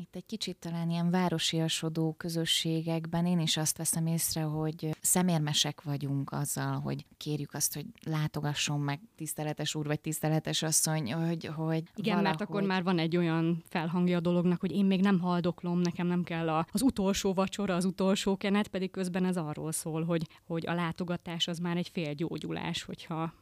Itt 0.00 0.16
egy 0.16 0.26
kicsit 0.26 0.56
talán 0.56 0.90
ilyen 0.90 1.10
városiasodó 1.10 2.12
közösségekben 2.12 3.26
én 3.26 3.38
is 3.38 3.56
azt 3.56 3.76
veszem 3.76 4.06
észre, 4.06 4.42
hogy 4.42 4.96
szemérmesek 5.00 5.82
vagyunk 5.82 6.32
azzal, 6.32 6.80
hogy 6.80 7.06
kérjük 7.16 7.54
azt, 7.54 7.74
hogy 7.74 7.86
látogasson 8.04 8.80
meg 8.80 9.00
tiszteletes 9.16 9.74
úr 9.74 9.86
vagy 9.86 10.00
tiszteletes 10.00 10.62
asszony, 10.62 11.12
hogy, 11.12 11.44
hogy 11.44 11.82
Igen, 11.94 12.16
valahogy... 12.16 12.22
mert 12.22 12.40
akkor 12.40 12.62
már 12.62 12.82
van 12.82 12.98
egy 12.98 13.16
olyan 13.16 13.62
felhangja 13.68 14.16
a 14.16 14.20
dolognak, 14.20 14.60
hogy 14.60 14.72
én 14.72 14.84
még 14.84 15.00
nem 15.00 15.20
haldoklom, 15.20 15.80
nekem 15.80 16.06
nem 16.06 16.22
kell 16.22 16.48
a, 16.48 16.66
az 16.72 16.82
utolsó 16.82 17.34
vacsora, 17.34 17.74
az 17.74 17.84
utolsó 17.84 18.36
kenet, 18.36 18.68
pedig 18.68 18.90
közben 18.90 19.24
ez 19.24 19.36
arról 19.36 19.72
szól, 19.72 20.04
hogy, 20.04 20.28
hogy 20.46 20.66
a 20.66 20.74
látogatás 20.74 21.48
az 21.48 21.58
már 21.58 21.76
egy 21.76 21.88
fél 21.88 22.14
gyógyulás, 22.14 22.82
hogyha 22.82 23.14
ha 23.14 23.32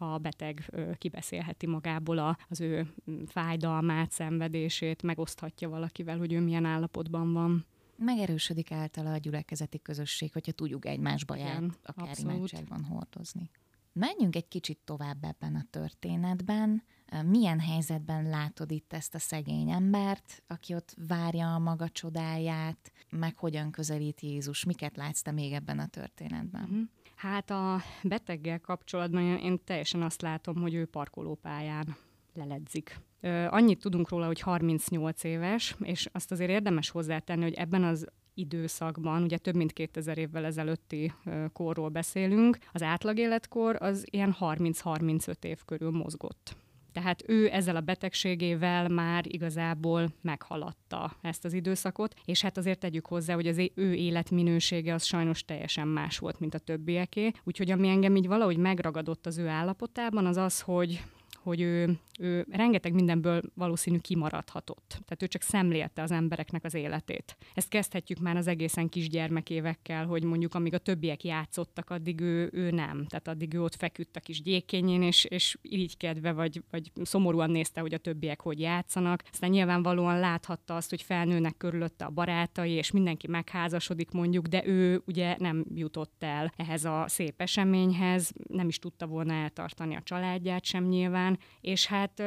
a 0.00 0.18
beteg 0.18 0.72
kibeszélheti 0.98 1.66
magából 1.66 2.18
a, 2.18 2.38
az 2.48 2.60
ő 2.60 2.94
fájdalmát, 3.26 4.10
szenvedését, 4.10 5.02
megoszthatja 5.02 5.68
valakivel, 5.68 6.18
hogy 6.18 6.32
ő 6.32 6.40
milyen 6.40 6.64
állapotban 6.64 7.32
van. 7.32 7.66
Megerősödik 7.96 8.72
általa 8.72 9.12
a 9.12 9.16
gyülekezeti 9.16 9.82
közösség, 9.82 10.32
hogyha 10.32 10.52
tudjuk 10.52 10.86
egymás 10.86 11.24
baját 11.24 11.48
Igen, 11.48 11.74
akár 11.82 12.08
abszolút. 12.08 12.34
imádságban 12.36 12.84
hordozni. 12.84 13.50
Menjünk 13.92 14.36
egy 14.36 14.48
kicsit 14.48 14.78
tovább 14.84 15.24
ebben 15.24 15.54
a 15.54 15.64
történetben. 15.70 16.82
Milyen 17.24 17.60
helyzetben 17.60 18.28
látod 18.28 18.70
itt 18.70 18.92
ezt 18.92 19.14
a 19.14 19.18
szegény 19.18 19.70
embert, 19.70 20.42
aki 20.46 20.74
ott 20.74 20.94
várja 21.06 21.54
a 21.54 21.58
maga 21.58 21.88
csodáját, 21.88 22.92
meg 23.10 23.36
hogyan 23.36 23.70
közelít 23.70 24.20
Jézus? 24.20 24.64
Miket 24.64 24.96
látsz 24.96 25.20
te 25.22 25.30
még 25.30 25.52
ebben 25.52 25.78
a 25.78 25.86
történetben? 25.86 26.62
Uh-huh. 26.62 26.88
Hát 27.18 27.50
a 27.50 27.80
beteggel 28.02 28.60
kapcsolatban 28.60 29.22
én 29.22 29.60
teljesen 29.64 30.02
azt 30.02 30.22
látom, 30.22 30.56
hogy 30.56 30.74
ő 30.74 30.84
parkolópályán 30.84 31.96
leledzik. 32.34 33.00
Annyit 33.48 33.80
tudunk 33.80 34.08
róla, 34.08 34.26
hogy 34.26 34.40
38 34.40 35.24
éves, 35.24 35.76
és 35.80 36.08
azt 36.12 36.30
azért 36.30 36.50
érdemes 36.50 36.90
hozzátenni, 36.90 37.42
hogy 37.42 37.54
ebben 37.54 37.84
az 37.84 38.06
időszakban, 38.34 39.22
ugye 39.22 39.38
több 39.38 39.54
mint 39.54 39.72
2000 39.72 40.18
évvel 40.18 40.44
ezelőtti 40.44 41.12
korról 41.52 41.88
beszélünk, 41.88 42.58
az 42.72 42.82
átlagéletkor 42.82 43.76
az 43.80 44.06
ilyen 44.10 44.36
30-35 44.40 45.44
év 45.44 45.58
körül 45.64 45.90
mozgott. 45.90 46.56
Tehát 46.92 47.22
ő 47.26 47.48
ezzel 47.52 47.76
a 47.76 47.80
betegségével 47.80 48.88
már 48.88 49.24
igazából 49.26 50.08
meghaladta 50.20 51.16
ezt 51.20 51.44
az 51.44 51.52
időszakot, 51.52 52.14
és 52.24 52.42
hát 52.42 52.56
azért 52.56 52.78
tegyük 52.78 53.06
hozzá, 53.06 53.34
hogy 53.34 53.46
az 53.46 53.58
ő 53.74 53.94
életminősége 53.94 54.94
az 54.94 55.04
sajnos 55.04 55.44
teljesen 55.44 55.88
más 55.88 56.18
volt, 56.18 56.40
mint 56.40 56.54
a 56.54 56.58
többieké. 56.58 57.30
Úgyhogy 57.44 57.70
ami 57.70 57.88
engem 57.88 58.16
így 58.16 58.26
valahogy 58.26 58.56
megragadott 58.56 59.26
az 59.26 59.38
ő 59.38 59.48
állapotában, 59.48 60.26
az 60.26 60.36
az, 60.36 60.60
hogy 60.60 61.02
hogy 61.42 61.60
ő, 61.60 61.98
ő 62.18 62.46
rengeteg 62.50 62.92
mindenből 62.92 63.42
valószínű 63.54 63.98
kimaradhatott. 63.98 64.88
Tehát 64.88 65.22
ő 65.22 65.26
csak 65.26 65.42
szemlélte 65.42 66.02
az 66.02 66.10
embereknek 66.10 66.64
az 66.64 66.74
életét. 66.74 67.36
Ezt 67.54 67.68
kezdhetjük 67.68 68.18
már 68.18 68.36
az 68.36 68.46
egészen 68.46 68.88
kisgyermekévekkel, 68.88 70.06
hogy 70.06 70.24
mondjuk 70.24 70.54
amíg 70.54 70.74
a 70.74 70.78
többiek 70.78 71.24
játszottak, 71.24 71.90
addig 71.90 72.20
ő, 72.20 72.50
ő 72.52 72.70
nem. 72.70 73.06
Tehát 73.06 73.28
addig 73.28 73.54
ő 73.54 73.62
ott 73.62 73.74
feküdt 73.74 74.16
a 74.16 74.20
kis 74.20 74.42
gyékényén, 74.42 75.02
és, 75.02 75.24
és 75.24 75.58
irigykedve 75.62 76.32
vagy, 76.32 76.62
vagy 76.70 76.92
szomorúan 77.02 77.50
nézte, 77.50 77.80
hogy 77.80 77.94
a 77.94 77.98
többiek 77.98 78.40
hogy 78.40 78.60
játszanak. 78.60 79.22
Aztán 79.32 79.50
nyilvánvalóan 79.50 80.18
láthatta 80.18 80.76
azt, 80.76 80.90
hogy 80.90 81.02
felnőnek 81.02 81.56
körülötte 81.56 82.04
a 82.04 82.10
barátai, 82.10 82.70
és 82.70 82.90
mindenki 82.90 83.28
megházasodik 83.28 84.10
mondjuk, 84.10 84.46
de 84.46 84.66
ő 84.66 85.02
ugye 85.06 85.36
nem 85.38 85.64
jutott 85.74 86.22
el 86.22 86.52
ehhez 86.56 86.84
a 86.84 87.04
szép 87.08 87.40
eseményhez, 87.40 88.32
nem 88.48 88.68
is 88.68 88.78
tudta 88.78 89.06
volna 89.06 89.32
eltartani 89.32 89.96
a 89.96 90.02
családját 90.02 90.64
sem 90.64 90.84
nyilván, 90.84 91.27
és 91.60 91.86
hát 91.86 92.22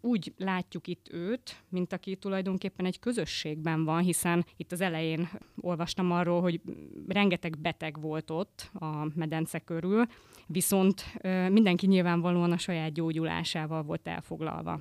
úgy 0.00 0.32
látjuk 0.36 0.86
itt 0.86 1.12
őt, 1.12 1.62
mint 1.68 1.92
aki 1.92 2.16
tulajdonképpen 2.16 2.86
egy 2.86 2.98
közösségben 2.98 3.84
van, 3.84 4.02
hiszen 4.02 4.44
itt 4.56 4.72
az 4.72 4.80
elején 4.80 5.28
olvastam 5.60 6.12
arról, 6.12 6.40
hogy 6.40 6.60
rengeteg 7.08 7.58
beteg 7.58 8.00
volt 8.00 8.30
ott 8.30 8.70
a 8.74 9.06
medence 9.14 9.58
körül, 9.58 10.06
viszont 10.46 11.04
mindenki 11.48 11.86
nyilvánvalóan 11.86 12.52
a 12.52 12.58
saját 12.58 12.92
gyógyulásával 12.92 13.82
volt 13.82 14.08
elfoglalva. 14.08 14.80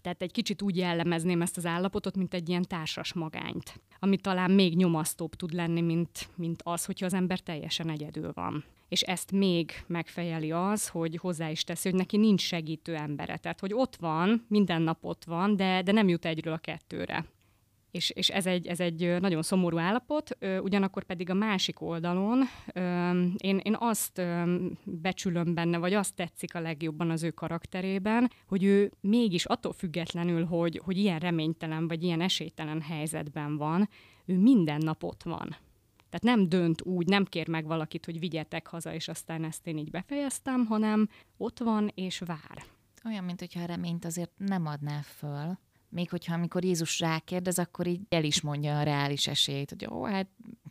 Tehát 0.00 0.22
egy 0.22 0.32
kicsit 0.32 0.62
úgy 0.62 0.76
jellemezném 0.76 1.42
ezt 1.42 1.56
az 1.56 1.66
állapotot, 1.66 2.16
mint 2.16 2.34
egy 2.34 2.48
ilyen 2.48 2.64
társas 2.64 3.12
magányt, 3.12 3.80
ami 3.98 4.16
talán 4.16 4.50
még 4.50 4.76
nyomasztóbb 4.76 5.34
tud 5.34 5.52
lenni, 5.52 5.80
mint, 5.80 6.28
mint 6.34 6.60
az, 6.64 6.84
hogyha 6.84 7.06
az 7.06 7.14
ember 7.14 7.40
teljesen 7.40 7.90
egyedül 7.90 8.32
van 8.34 8.64
és 8.88 9.02
ezt 9.02 9.32
még 9.32 9.84
megfejeli 9.86 10.52
az, 10.52 10.88
hogy 10.88 11.16
hozzá 11.16 11.50
is 11.50 11.64
teszi, 11.64 11.88
hogy 11.88 11.98
neki 11.98 12.16
nincs 12.16 12.40
segítő 12.40 12.94
embere. 12.94 13.36
Tehát, 13.36 13.60
hogy 13.60 13.74
ott 13.74 13.96
van, 13.96 14.44
minden 14.48 14.82
nap 14.82 15.04
ott 15.04 15.24
van, 15.24 15.56
de, 15.56 15.82
de 15.82 15.92
nem 15.92 16.08
jut 16.08 16.24
egyről 16.24 16.52
a 16.52 16.58
kettőre. 16.58 17.24
És, 17.90 18.10
és 18.10 18.28
ez, 18.28 18.46
egy, 18.46 18.66
ez 18.66 18.80
egy 18.80 19.20
nagyon 19.20 19.42
szomorú 19.42 19.78
állapot, 19.78 20.38
ugyanakkor 20.62 21.04
pedig 21.04 21.30
a 21.30 21.34
másik 21.34 21.80
oldalon 21.80 22.42
én, 23.36 23.60
én 23.62 23.76
azt 23.78 24.22
becsülöm 24.84 25.54
benne, 25.54 25.78
vagy 25.78 25.94
azt 25.94 26.14
tetszik 26.14 26.54
a 26.54 26.60
legjobban 26.60 27.10
az 27.10 27.22
ő 27.22 27.30
karakterében, 27.30 28.30
hogy 28.46 28.64
ő 28.64 28.92
mégis 29.00 29.44
attól 29.44 29.72
függetlenül, 29.72 30.44
hogy, 30.44 30.80
hogy 30.84 30.96
ilyen 30.96 31.18
reménytelen, 31.18 31.88
vagy 31.88 32.02
ilyen 32.02 32.20
esélytelen 32.20 32.80
helyzetben 32.80 33.56
van, 33.56 33.88
ő 34.24 34.38
minden 34.38 34.80
nap 34.84 35.04
ott 35.04 35.22
van 35.22 35.56
tehát 36.10 36.36
nem 36.36 36.48
dönt 36.48 36.82
úgy, 36.82 37.06
nem 37.06 37.24
kér 37.24 37.48
meg 37.48 37.66
valakit, 37.66 38.04
hogy 38.04 38.18
vigyetek 38.18 38.66
haza, 38.66 38.94
és 38.94 39.08
aztán 39.08 39.44
ezt 39.44 39.66
én 39.66 39.78
így 39.78 39.90
befejeztem, 39.90 40.66
hanem 40.66 41.08
ott 41.36 41.58
van 41.58 41.90
és 41.94 42.18
vár. 42.18 42.64
Olyan, 43.04 43.24
mint 43.24 43.40
hogyha 43.40 43.62
a 43.62 43.66
reményt 43.66 44.04
azért 44.04 44.32
nem 44.36 44.66
adná 44.66 45.00
föl, 45.00 45.58
még 45.88 46.10
hogyha 46.10 46.34
amikor 46.34 46.64
Jézus 46.64 47.00
rákérdez, 47.00 47.58
akkor 47.58 47.86
így 47.86 48.00
el 48.08 48.24
is 48.24 48.40
mondja 48.40 48.78
a 48.78 48.82
reális 48.82 49.26
esélyt, 49.26 49.70
hogy 49.70 49.86
ó, 49.90 50.04
hát 50.04 50.28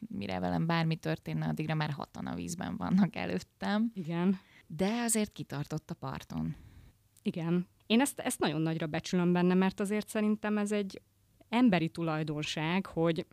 mire 0.08 0.40
velem 0.40 0.66
bármi 0.66 0.96
történne, 0.96 1.48
addigra 1.48 1.76
már 1.76 1.90
hatan 1.90 2.26
a 2.26 2.36
vízben 2.36 2.78
vannak 2.78 3.16
előttem. 3.16 3.92
Igen. 3.94 4.40
De 4.68 5.02
azért 5.02 5.32
kitartott 5.32 5.90
a 5.90 5.94
parton. 5.94 6.56
Igen. 7.22 7.68
Én 7.86 8.02
ezt, 8.02 8.20
ezt 8.20 8.40
nagyon 8.40 8.62
nagyra 8.62 8.88
becsülöm 8.88 9.34
benne, 9.34 9.54
mert 9.54 9.80
azért 9.80 10.08
szerintem 10.08 10.58
ez 10.58 10.72
egy 10.72 11.02
emberi 11.50 11.90
tulajdonság, 11.90 12.86
hogy 12.86 13.26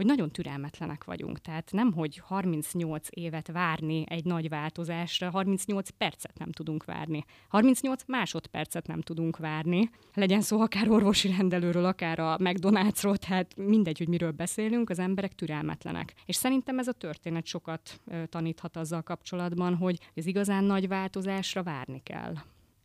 hogy 0.00 0.08
nagyon 0.08 0.30
türelmetlenek 0.30 1.04
vagyunk. 1.04 1.38
Tehát 1.38 1.70
nem, 1.72 1.92
hogy 1.92 2.18
38 2.18 3.06
évet 3.10 3.50
várni 3.52 4.04
egy 4.08 4.24
nagy 4.24 4.48
változásra, 4.48 5.30
38 5.30 5.90
percet 5.90 6.38
nem 6.38 6.52
tudunk 6.52 6.84
várni. 6.84 7.24
38 7.48 8.02
másodpercet 8.06 8.86
nem 8.86 9.00
tudunk 9.00 9.36
várni. 9.36 9.90
Legyen 10.14 10.40
szó 10.40 10.60
akár 10.60 10.90
orvosi 10.90 11.34
rendelőről, 11.36 11.84
akár 11.84 12.18
a 12.18 12.36
McDonald'sról, 12.36 13.16
tehát 13.16 13.56
mindegy, 13.56 13.98
hogy 13.98 14.08
miről 14.08 14.30
beszélünk, 14.30 14.90
az 14.90 14.98
emberek 14.98 15.34
türelmetlenek. 15.34 16.14
És 16.26 16.36
szerintem 16.36 16.78
ez 16.78 16.88
a 16.88 16.92
történet 16.92 17.46
sokat 17.46 18.00
taníthat 18.28 18.76
azzal 18.76 19.02
kapcsolatban, 19.02 19.76
hogy 19.76 19.98
az 20.14 20.26
igazán 20.26 20.64
nagy 20.64 20.88
változásra 20.88 21.62
várni 21.62 22.02
kell. 22.02 22.34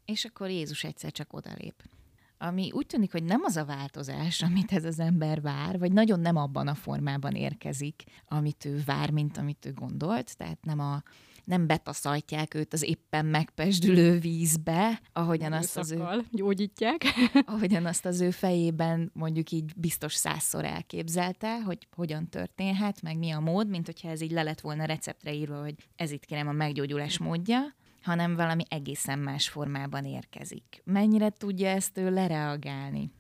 És 0.05 0.25
akkor 0.25 0.49
Jézus 0.49 0.83
egyszer 0.83 1.11
csak 1.11 1.33
odalép 1.33 1.83
ami 2.37 2.71
úgy 2.71 2.85
tűnik, 2.85 3.11
hogy 3.11 3.23
nem 3.23 3.41
az 3.43 3.57
a 3.57 3.65
változás, 3.65 4.41
amit 4.41 4.71
ez 4.71 4.83
az 4.83 4.99
ember 4.99 5.41
vár, 5.41 5.79
vagy 5.79 5.91
nagyon 5.91 6.19
nem 6.19 6.35
abban 6.35 6.67
a 6.67 6.75
formában 6.75 7.33
érkezik, 7.33 8.03
amit 8.27 8.65
ő 8.65 8.81
vár, 8.85 9.11
mint 9.11 9.37
amit 9.37 9.65
ő 9.65 9.73
gondolt, 9.73 10.37
tehát 10.37 10.65
nem 10.65 10.79
a 10.79 11.03
nem 11.45 11.67
betaszajtják 11.67 12.53
őt 12.53 12.73
az 12.73 12.83
éppen 12.83 13.25
megpesdülő 13.25 14.19
vízbe, 14.19 15.01
ahogyan 15.13 15.53
azt 15.53 15.77
az 15.77 15.91
ő... 15.91 16.03
gyógyítják. 16.31 17.03
ahogyan 17.45 17.85
azt 17.85 18.05
az 18.05 18.21
ő 18.21 18.31
fejében 18.31 19.11
mondjuk 19.13 19.51
így 19.51 19.71
biztos 19.75 20.13
százszor 20.13 20.65
elképzelte, 20.65 21.61
hogy 21.61 21.87
hogyan 21.95 22.29
történhet, 22.29 23.01
meg 23.01 23.17
mi 23.17 23.31
a 23.31 23.39
mód, 23.39 23.69
mint 23.69 23.85
hogyha 23.85 24.09
ez 24.09 24.21
így 24.21 24.31
le 24.31 24.43
lett 24.43 24.61
volna 24.61 24.85
receptre 24.85 25.33
írva, 25.33 25.61
hogy 25.61 25.75
ez 25.95 26.11
itt 26.11 26.25
kérem 26.25 26.47
a 26.47 26.51
meggyógyulás 26.51 27.17
módja 27.17 27.75
hanem 28.05 28.35
valami 28.35 28.63
egészen 28.67 29.19
más 29.19 29.49
formában 29.49 30.05
érkezik. 30.05 30.81
Mennyire 30.83 31.29
tudja 31.29 31.67
ezt 31.67 31.97
ő 31.97 32.13
lereagálni? 32.13 33.11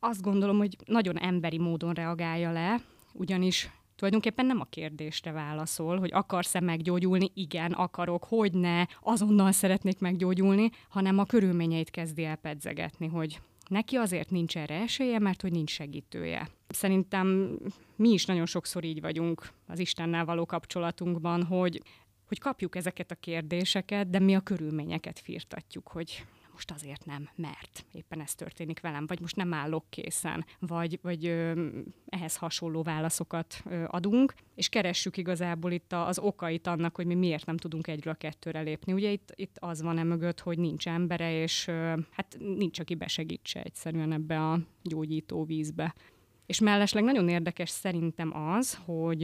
Azt 0.00 0.22
gondolom, 0.22 0.58
hogy 0.58 0.76
nagyon 0.86 1.18
emberi 1.18 1.58
módon 1.58 1.92
reagálja 1.92 2.52
le, 2.52 2.80
ugyanis 3.12 3.70
tulajdonképpen 3.96 4.46
nem 4.46 4.60
a 4.60 4.64
kérdésre 4.64 5.32
válaszol, 5.32 5.98
hogy 5.98 6.12
akarsz-e 6.12 6.60
meggyógyulni, 6.60 7.30
igen, 7.34 7.72
akarok, 7.72 8.24
hogy 8.24 8.52
ne, 8.52 8.84
azonnal 9.00 9.52
szeretnék 9.52 9.98
meggyógyulni, 9.98 10.70
hanem 10.88 11.18
a 11.18 11.24
körülményeit 11.24 11.90
kezdi 11.90 12.24
el 12.24 12.36
pedzegetni, 12.36 13.06
hogy 13.06 13.40
neki 13.68 13.96
azért 13.96 14.30
nincs 14.30 14.56
erre 14.56 14.74
esélye, 14.74 15.18
mert 15.18 15.42
hogy 15.42 15.52
nincs 15.52 15.70
segítője. 15.70 16.48
Szerintem 16.68 17.58
mi 17.96 18.08
is 18.08 18.24
nagyon 18.24 18.46
sokszor 18.46 18.84
így 18.84 19.00
vagyunk 19.00 19.48
az 19.66 19.78
Istennel 19.78 20.24
való 20.24 20.46
kapcsolatunkban, 20.46 21.42
hogy 21.42 21.82
hogy 22.32 22.40
kapjuk 22.40 22.76
ezeket 22.76 23.10
a 23.10 23.14
kérdéseket, 23.14 24.10
de 24.10 24.18
mi 24.18 24.34
a 24.34 24.40
körülményeket 24.40 25.18
firtatjuk, 25.18 25.88
hogy 25.88 26.24
most 26.52 26.70
azért 26.70 27.04
nem, 27.04 27.28
mert 27.34 27.84
éppen 27.92 28.20
ez 28.20 28.34
történik 28.34 28.80
velem, 28.80 29.06
vagy 29.06 29.20
most 29.20 29.36
nem 29.36 29.54
állok 29.54 29.84
készen, 29.88 30.44
vagy, 30.58 30.98
vagy 31.02 31.26
ö, 31.26 31.66
ehhez 32.06 32.36
hasonló 32.36 32.82
válaszokat 32.82 33.62
ö, 33.66 33.84
adunk, 33.86 34.34
és 34.54 34.68
keressük 34.68 35.16
igazából 35.16 35.72
itt 35.72 35.92
az 35.92 36.18
okait 36.18 36.66
annak, 36.66 36.96
hogy 36.96 37.06
mi 37.06 37.14
miért 37.14 37.46
nem 37.46 37.56
tudunk 37.56 37.86
egyről 37.86 38.12
a 38.12 38.16
kettőre 38.16 38.60
lépni. 38.60 38.92
Ugye 38.92 39.10
itt, 39.10 39.32
itt 39.34 39.56
az 39.58 39.82
van 39.82 39.98
e 40.20 40.32
hogy 40.42 40.58
nincs 40.58 40.88
embere, 40.88 41.42
és 41.42 41.66
ö, 41.66 41.94
hát 42.10 42.36
nincs, 42.38 42.78
aki 42.78 42.94
besegítse 42.94 43.62
egyszerűen 43.62 44.12
ebbe 44.12 44.50
a 44.50 44.60
gyógyító 44.82 45.44
vízbe. 45.44 45.94
És 46.46 46.60
mellesleg 46.60 47.04
nagyon 47.04 47.28
érdekes 47.28 47.70
szerintem 47.70 48.36
az, 48.36 48.78
hogy 48.84 49.22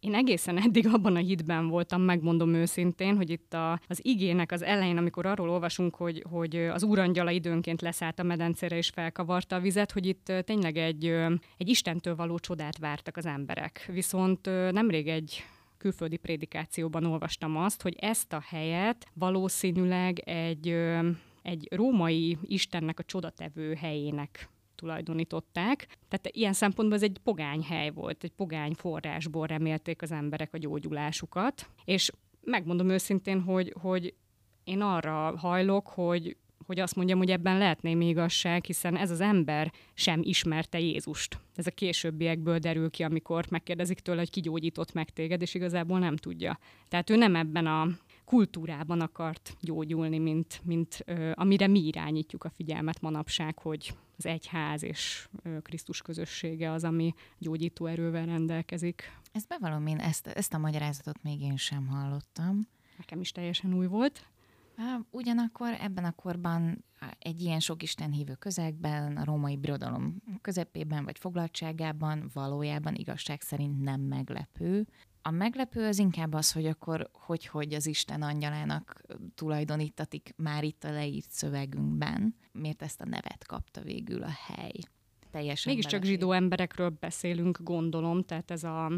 én 0.00 0.14
egészen 0.14 0.58
eddig 0.58 0.86
abban 0.86 1.16
a 1.16 1.18
hitben 1.18 1.68
voltam, 1.68 2.02
megmondom 2.02 2.54
őszintén, 2.54 3.16
hogy 3.16 3.30
itt 3.30 3.54
a, 3.54 3.80
az 3.88 4.00
igének 4.02 4.52
az 4.52 4.62
elején, 4.62 4.96
amikor 4.96 5.26
arról 5.26 5.50
olvasunk, 5.50 5.94
hogy, 5.94 6.24
hogy 6.30 6.56
az 6.56 6.82
úrangyala 6.82 7.30
időnként 7.30 7.80
leszállt 7.80 8.18
a 8.18 8.22
medencére 8.22 8.76
és 8.76 8.88
felkavarta 8.88 9.56
a 9.56 9.60
vizet, 9.60 9.92
hogy 9.92 10.06
itt 10.06 10.32
tényleg 10.44 10.76
egy, 10.76 11.04
egy 11.56 11.68
Istentől 11.68 12.16
való 12.16 12.38
csodát 12.38 12.78
vártak 12.78 13.16
az 13.16 13.26
emberek. 13.26 13.90
Viszont 13.92 14.46
nemrég 14.70 15.08
egy 15.08 15.44
külföldi 15.78 16.16
prédikációban 16.16 17.04
olvastam 17.04 17.56
azt, 17.56 17.82
hogy 17.82 17.94
ezt 18.00 18.32
a 18.32 18.42
helyet 18.46 19.06
valószínűleg 19.12 20.18
egy, 20.18 20.68
egy 21.42 21.68
római 21.70 22.38
istennek 22.42 22.98
a 22.98 23.02
csodatevő 23.02 23.74
helyének 23.74 24.48
tulajdonították. 24.76 25.86
Tehát 26.08 26.28
ilyen 26.30 26.52
szempontból 26.52 26.96
ez 26.96 27.02
egy 27.02 27.18
pogány 27.24 27.62
hely 27.62 27.90
volt, 27.90 28.24
egy 28.24 28.32
pogány 28.32 28.74
forrásból 28.74 29.46
remélték 29.46 30.02
az 30.02 30.12
emberek 30.12 30.54
a 30.54 30.58
gyógyulásukat. 30.58 31.68
És 31.84 32.10
megmondom 32.40 32.88
őszintén, 32.88 33.40
hogy, 33.40 33.74
hogy 33.80 34.14
én 34.64 34.80
arra 34.80 35.36
hajlok, 35.38 35.86
hogy 35.86 36.36
hogy 36.66 36.80
azt 36.80 36.96
mondjam, 36.96 37.18
hogy 37.18 37.30
ebben 37.30 37.58
lehet 37.58 37.82
némi 37.82 38.08
igazság, 38.08 38.64
hiszen 38.64 38.96
ez 38.96 39.10
az 39.10 39.20
ember 39.20 39.72
sem 39.94 40.20
ismerte 40.22 40.78
Jézust. 40.80 41.38
Ez 41.54 41.66
a 41.66 41.70
későbbiekből 41.70 42.58
derül 42.58 42.90
ki, 42.90 43.02
amikor 43.02 43.44
megkérdezik 43.50 43.98
tőle, 43.98 44.18
hogy 44.18 44.30
ki 44.30 44.40
gyógyított 44.40 44.92
meg 44.92 45.10
téged, 45.10 45.42
és 45.42 45.54
igazából 45.54 45.98
nem 45.98 46.16
tudja. 46.16 46.58
Tehát 46.88 47.10
ő 47.10 47.16
nem 47.16 47.36
ebben 47.36 47.66
a 47.66 47.86
kultúrában 48.26 49.00
akart 49.00 49.56
gyógyulni, 49.60 50.18
mint, 50.18 50.60
mint 50.64 51.02
ö, 51.04 51.32
amire 51.34 51.66
mi 51.66 51.86
irányítjuk 51.86 52.44
a 52.44 52.50
figyelmet 52.50 53.00
manapság, 53.00 53.58
hogy 53.58 53.96
az 54.16 54.26
egyház 54.26 54.82
és 54.82 55.28
ö, 55.42 55.60
Krisztus 55.60 56.02
közössége 56.02 56.70
az, 56.72 56.84
ami 56.84 57.14
gyógyító 57.38 57.86
erővel 57.86 58.26
rendelkezik. 58.26 59.12
Ezt 59.32 59.48
bevallom, 59.48 59.86
én 59.86 59.98
ezt, 59.98 60.26
ezt 60.26 60.54
a 60.54 60.58
magyarázatot 60.58 61.22
még 61.22 61.40
én 61.40 61.56
sem 61.56 61.86
hallottam. 61.86 62.68
Nekem 62.98 63.20
is 63.20 63.32
teljesen 63.32 63.74
új 63.74 63.86
volt. 63.86 64.26
Ugyanakkor 65.10 65.76
ebben 65.80 66.04
a 66.04 66.12
korban 66.12 66.84
egy 67.18 67.40
ilyen 67.40 67.60
sok 67.60 67.82
Isten 67.82 68.12
hívő 68.12 68.34
közegben, 68.34 69.16
a 69.16 69.24
római 69.24 69.56
birodalom 69.56 70.22
közepében 70.40 71.04
vagy 71.04 71.18
foglaltságában 71.18 72.30
valójában 72.32 72.94
igazság 72.94 73.40
szerint 73.40 73.82
nem 73.82 74.00
meglepő, 74.00 74.86
a 75.26 75.30
meglepő 75.30 75.86
az 75.86 75.98
inkább 75.98 76.32
az, 76.32 76.52
hogy 76.52 76.66
akkor 76.66 77.10
hogy, 77.12 77.46
hogy 77.46 77.74
az 77.74 77.86
Isten 77.86 78.22
angyalának 78.22 79.02
tulajdonítatik 79.34 80.34
már 80.36 80.64
itt 80.64 80.84
a 80.84 80.90
leírt 80.90 81.30
szövegünkben, 81.30 82.34
miért 82.52 82.82
ezt 82.82 83.00
a 83.00 83.04
nevet 83.04 83.46
kapta 83.46 83.80
végül 83.80 84.22
a 84.22 84.30
hely. 84.46 84.78
Teljesen 85.30 85.72
Mégiscsak 85.72 86.04
zsidó 86.04 86.32
emberekről 86.32 86.96
beszélünk, 87.00 87.58
gondolom, 87.62 88.22
tehát 88.24 88.50
ez 88.50 88.64
a 88.64 88.92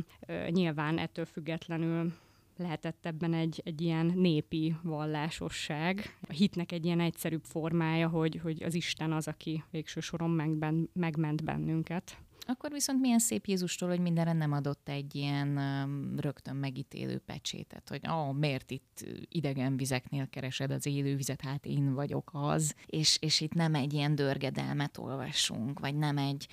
nyilván 0.51 0.99
ettől 0.99 1.25
függetlenül 1.25 2.13
lehetett 2.57 3.07
ebben 3.07 3.35
egy, 3.35 3.63
egy 3.65 3.81
ilyen 3.81 4.07
népi 4.07 4.77
vallásosság. 4.83 6.17
A 6.29 6.33
hitnek 6.33 6.73
egy 6.73 6.85
ilyen 6.85 7.01
egyszerűbb 7.01 7.45
formája, 7.45 8.09
hogy, 8.09 8.41
hogy 8.43 8.63
az 8.63 8.75
Isten 8.75 9.13
az, 9.13 9.29
aki 9.29 9.65
végső 9.71 10.01
soron 10.01 10.31
megben, 10.31 10.91
megment 10.93 11.45
bennünket. 11.45 12.19
Akkor 12.51 12.71
viszont 12.73 13.01
milyen 13.01 13.19
szép 13.19 13.47
Jézustól, 13.47 13.89
hogy 13.89 14.01
mindenre 14.01 14.33
nem 14.33 14.53
adott 14.53 14.89
egy 14.89 15.15
ilyen 15.15 15.49
um, 15.57 16.15
rögtön 16.21 16.57
megítélő 16.57 17.19
pecsétet, 17.19 17.89
hogy 17.89 18.01
oh, 18.09 18.35
miért 18.35 18.71
itt 18.71 19.05
idegen 19.29 19.77
vizeknél 19.77 20.29
keresed 20.29 20.71
az 20.71 20.87
élő 20.87 21.17
vizet, 21.17 21.41
hát 21.41 21.67
én 21.67 21.95
vagyok 21.95 22.31
az, 22.33 22.75
és, 22.87 23.19
és 23.21 23.41
itt 23.41 23.53
nem 23.53 23.75
egy 23.75 23.93
ilyen 23.93 24.15
dörgedelmet 24.15 24.99
olvasunk, 24.99 25.81
vagy 25.81 25.95
nem 25.95 26.19
egy 26.19 26.47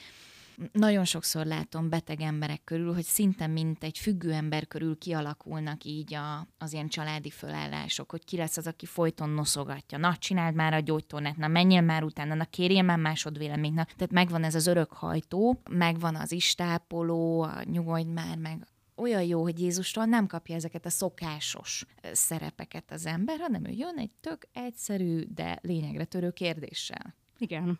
nagyon 0.71 1.05
sokszor 1.05 1.45
látom 1.45 1.89
beteg 1.89 2.21
emberek 2.21 2.63
körül, 2.63 2.93
hogy 2.93 3.03
szinte 3.03 3.47
mint 3.47 3.83
egy 3.83 3.97
függő 3.97 4.31
ember 4.31 4.67
körül 4.67 4.97
kialakulnak 4.97 5.83
így 5.83 6.13
a, 6.13 6.47
az 6.57 6.73
ilyen 6.73 6.87
családi 6.87 7.29
fölállások, 7.29 8.11
hogy 8.11 8.23
ki 8.25 8.37
lesz 8.37 8.57
az, 8.57 8.67
aki 8.67 8.85
folyton 8.85 9.29
noszogatja. 9.29 9.97
Na, 9.97 10.17
csináld 10.17 10.55
már 10.55 10.73
a 10.73 10.79
gyógytornát, 10.79 11.37
na 11.37 11.47
menjél 11.47 11.81
már 11.81 12.03
utána, 12.03 12.33
na 12.33 12.45
kérjél 12.45 12.83
már 12.83 12.97
másodvéleményt. 12.97 13.75
Na, 13.75 13.83
tehát 13.83 14.11
megvan 14.11 14.43
ez 14.43 14.55
az 14.55 14.67
örök 14.67 14.93
hajtó, 14.93 15.61
megvan 15.69 16.15
az 16.15 16.31
istápoló, 16.31 17.41
a 17.41 17.63
nyugodj 17.63 18.09
már 18.09 18.37
meg 18.37 18.67
olyan 18.95 19.23
jó, 19.23 19.41
hogy 19.41 19.59
Jézustól 19.59 20.05
nem 20.05 20.27
kapja 20.27 20.55
ezeket 20.55 20.85
a 20.85 20.89
szokásos 20.89 21.85
szerepeket 22.11 22.91
az 22.91 23.05
ember, 23.05 23.39
hanem 23.39 23.65
ő 23.65 23.71
jön 23.71 23.97
egy 23.97 24.11
tök 24.21 24.47
egyszerű, 24.53 25.23
de 25.33 25.59
lényegre 25.61 26.05
törő 26.05 26.31
kérdéssel. 26.31 27.15
Igen. 27.37 27.79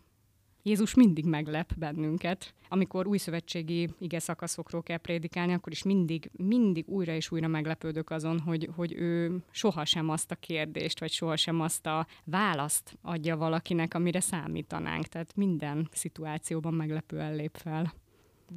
Jézus 0.66 0.94
mindig 0.94 1.24
meglep 1.24 1.74
bennünket. 1.74 2.54
Amikor 2.68 3.06
új 3.06 3.18
szövetségi 3.18 3.88
ige 3.98 4.18
szakaszokról 4.18 4.82
kell 4.82 4.96
prédikálni, 4.96 5.52
akkor 5.52 5.72
is 5.72 5.82
mindig, 5.82 6.30
mindig 6.36 6.88
újra 6.88 7.12
és 7.12 7.30
újra 7.30 7.46
meglepődök 7.48 8.10
azon, 8.10 8.40
hogy, 8.40 8.68
hogy 8.76 8.92
ő 8.92 9.42
sohasem 9.50 10.08
azt 10.08 10.30
a 10.30 10.34
kérdést, 10.34 11.00
vagy 11.00 11.10
sohasem 11.10 11.60
azt 11.60 11.86
a 11.86 12.06
választ 12.24 12.98
adja 13.02 13.36
valakinek, 13.36 13.94
amire 13.94 14.20
számítanánk. 14.20 15.06
Tehát 15.06 15.36
minden 15.36 15.88
szituációban 15.92 16.74
meglepően 16.74 17.34
lép 17.34 17.56
fel. 17.56 17.92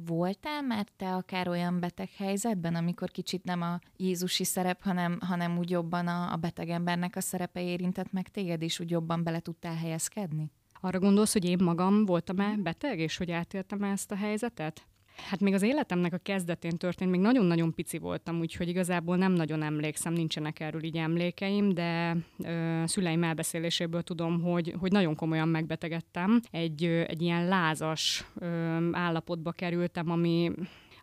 Voltál 0.06 0.62
már 0.62 0.86
te 0.96 1.14
akár 1.14 1.48
olyan 1.48 1.80
beteg 1.80 2.08
helyzetben, 2.16 2.74
amikor 2.74 3.10
kicsit 3.10 3.44
nem 3.44 3.62
a 3.62 3.78
Jézusi 3.96 4.44
szerep, 4.44 4.82
hanem, 4.82 5.18
hanem 5.20 5.58
úgy 5.58 5.70
jobban 5.70 6.06
a, 6.06 6.32
a 6.32 6.36
beteg 6.36 6.68
embernek 6.68 7.16
a 7.16 7.20
szerepe 7.20 7.62
érintett 7.62 8.12
meg 8.12 8.28
téged, 8.28 8.62
és 8.62 8.80
úgy 8.80 8.90
jobban 8.90 9.22
bele 9.22 9.40
tudtál 9.40 9.76
helyezkedni? 9.76 10.50
Arra 10.80 10.98
gondolsz, 10.98 11.32
hogy 11.32 11.44
én 11.44 11.58
magam 11.62 12.04
voltam-e 12.04 12.56
beteg, 12.56 12.98
és 12.98 13.16
hogy 13.16 13.30
átéltem 13.30 13.82
ezt 13.82 14.10
a 14.10 14.16
helyzetet? 14.16 14.84
Hát 15.28 15.40
még 15.40 15.54
az 15.54 15.62
életemnek 15.62 16.12
a 16.12 16.18
kezdetén 16.18 16.76
történt, 16.76 17.10
még 17.10 17.20
nagyon-nagyon 17.20 17.74
pici 17.74 17.98
voltam, 17.98 18.38
úgyhogy 18.38 18.68
igazából 18.68 19.16
nem 19.16 19.32
nagyon 19.32 19.62
emlékszem, 19.62 20.12
nincsenek 20.12 20.60
erről 20.60 20.84
így 20.84 20.96
emlékeim, 20.96 21.74
de 21.74 22.16
ö, 22.44 22.82
szüleim 22.86 23.22
elbeszéléséből 23.22 24.02
tudom, 24.02 24.42
hogy, 24.42 24.74
hogy 24.78 24.92
nagyon 24.92 25.14
komolyan 25.14 25.48
megbetegedtem. 25.48 26.40
Egy, 26.50 26.84
ö, 26.84 27.00
egy 27.06 27.22
ilyen 27.22 27.48
lázas 27.48 28.26
ö, 28.38 28.46
állapotba 28.92 29.52
kerültem, 29.52 30.10
ami 30.10 30.50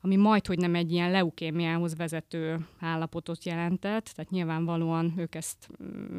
ami 0.01 0.15
majd, 0.15 0.47
hogy 0.47 0.57
nem 0.57 0.75
egy 0.75 0.91
ilyen 0.91 1.11
leukémiához 1.11 1.95
vezető 1.95 2.67
állapotot 2.79 3.45
jelentett, 3.45 4.05
tehát 4.05 4.31
nyilvánvalóan 4.31 5.13
ők 5.17 5.35
ezt 5.35 5.69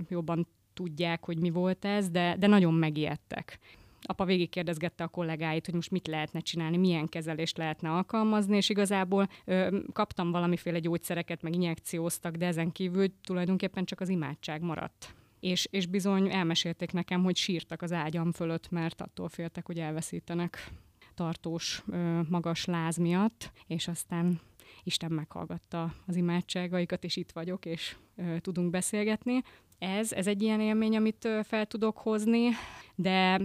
jobban 0.08 0.46
tudják, 0.78 1.24
hogy 1.24 1.38
mi 1.38 1.50
volt 1.50 1.84
ez, 1.84 2.10
de, 2.10 2.36
de 2.38 2.46
nagyon 2.46 2.74
megijedtek. 2.74 3.58
Apa 4.02 4.24
végig 4.24 4.48
kérdezgette 4.48 5.04
a 5.04 5.08
kollégáit, 5.08 5.64
hogy 5.64 5.74
most 5.74 5.90
mit 5.90 6.06
lehetne 6.06 6.40
csinálni, 6.40 6.76
milyen 6.76 7.08
kezelést 7.08 7.56
lehetne 7.56 7.90
alkalmazni, 7.90 8.56
és 8.56 8.68
igazából 8.68 9.28
ö, 9.44 9.78
kaptam 9.92 10.30
valamiféle 10.30 10.78
gyógyszereket, 10.78 11.42
meg 11.42 11.54
injekcióztak, 11.54 12.34
de 12.34 12.46
ezen 12.46 12.72
kívül 12.72 13.20
tulajdonképpen 13.20 13.84
csak 13.84 14.00
az 14.00 14.08
imádság 14.08 14.62
maradt. 14.62 15.14
És, 15.40 15.68
és 15.70 15.86
bizony 15.86 16.30
elmesélték 16.30 16.92
nekem, 16.92 17.22
hogy 17.22 17.36
sírtak 17.36 17.82
az 17.82 17.92
ágyam 17.92 18.32
fölött, 18.32 18.70
mert 18.70 19.00
attól 19.00 19.28
féltek, 19.28 19.66
hogy 19.66 19.78
elveszítenek 19.78 20.70
tartós, 21.14 21.82
ö, 21.90 22.20
magas 22.28 22.64
láz 22.64 22.96
miatt, 22.96 23.52
és 23.66 23.88
aztán 23.88 24.40
Isten 24.82 25.12
meghallgatta 25.12 25.94
az 26.06 26.16
imádságaikat, 26.16 27.04
és 27.04 27.16
itt 27.16 27.30
vagyok, 27.30 27.66
és 27.66 27.96
ö, 28.16 28.38
tudunk 28.40 28.70
beszélgetni 28.70 29.42
ez, 29.78 30.12
ez 30.12 30.26
egy 30.26 30.42
ilyen 30.42 30.60
élmény, 30.60 30.96
amit 30.96 31.28
fel 31.42 31.66
tudok 31.66 31.98
hozni, 31.98 32.48
de 32.94 33.40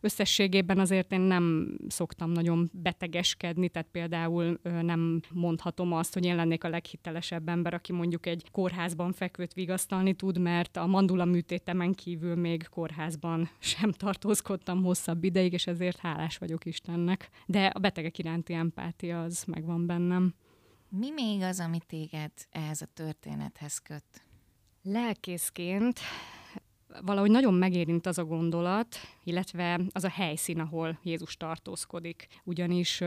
összességében 0.00 0.78
azért 0.78 1.12
én 1.12 1.20
nem 1.20 1.76
szoktam 1.88 2.30
nagyon 2.30 2.70
betegeskedni, 2.72 3.68
tehát 3.68 3.88
például 3.92 4.60
nem 4.62 5.20
mondhatom 5.30 5.92
azt, 5.92 6.14
hogy 6.14 6.24
én 6.24 6.36
lennék 6.36 6.64
a 6.64 6.68
leghitelesebb 6.68 7.48
ember, 7.48 7.74
aki 7.74 7.92
mondjuk 7.92 8.26
egy 8.26 8.50
kórházban 8.50 9.12
fekvőt 9.12 9.54
vigasztalni 9.54 10.14
tud, 10.14 10.38
mert 10.38 10.76
a 10.76 10.86
mandula 10.86 11.24
műtétemen 11.24 11.92
kívül 11.92 12.34
még 12.34 12.66
kórházban 12.68 13.48
sem 13.58 13.92
tartózkodtam 13.92 14.82
hosszabb 14.82 15.24
ideig, 15.24 15.52
és 15.52 15.66
ezért 15.66 15.98
hálás 15.98 16.38
vagyok 16.38 16.64
Istennek. 16.64 17.28
De 17.46 17.66
a 17.66 17.78
betegek 17.78 18.18
iránti 18.18 18.52
empátia 18.52 19.22
az 19.22 19.44
megvan 19.46 19.86
bennem. 19.86 20.34
Mi 20.96 21.10
még 21.10 21.42
az, 21.42 21.60
ami 21.60 21.78
téged 21.86 22.30
ehhez 22.50 22.82
a 22.82 22.86
történethez 22.94 23.78
köt? 23.78 24.04
Lelkészként 24.82 26.00
valahogy 27.02 27.30
nagyon 27.30 27.54
megérint 27.54 28.06
az 28.06 28.18
a 28.18 28.24
gondolat, 28.24 28.96
illetve 29.24 29.80
az 29.90 30.04
a 30.04 30.08
helyszín, 30.08 30.60
ahol 30.60 30.98
Jézus 31.02 31.36
tartózkodik. 31.36 32.26
Ugyanis 32.44 32.98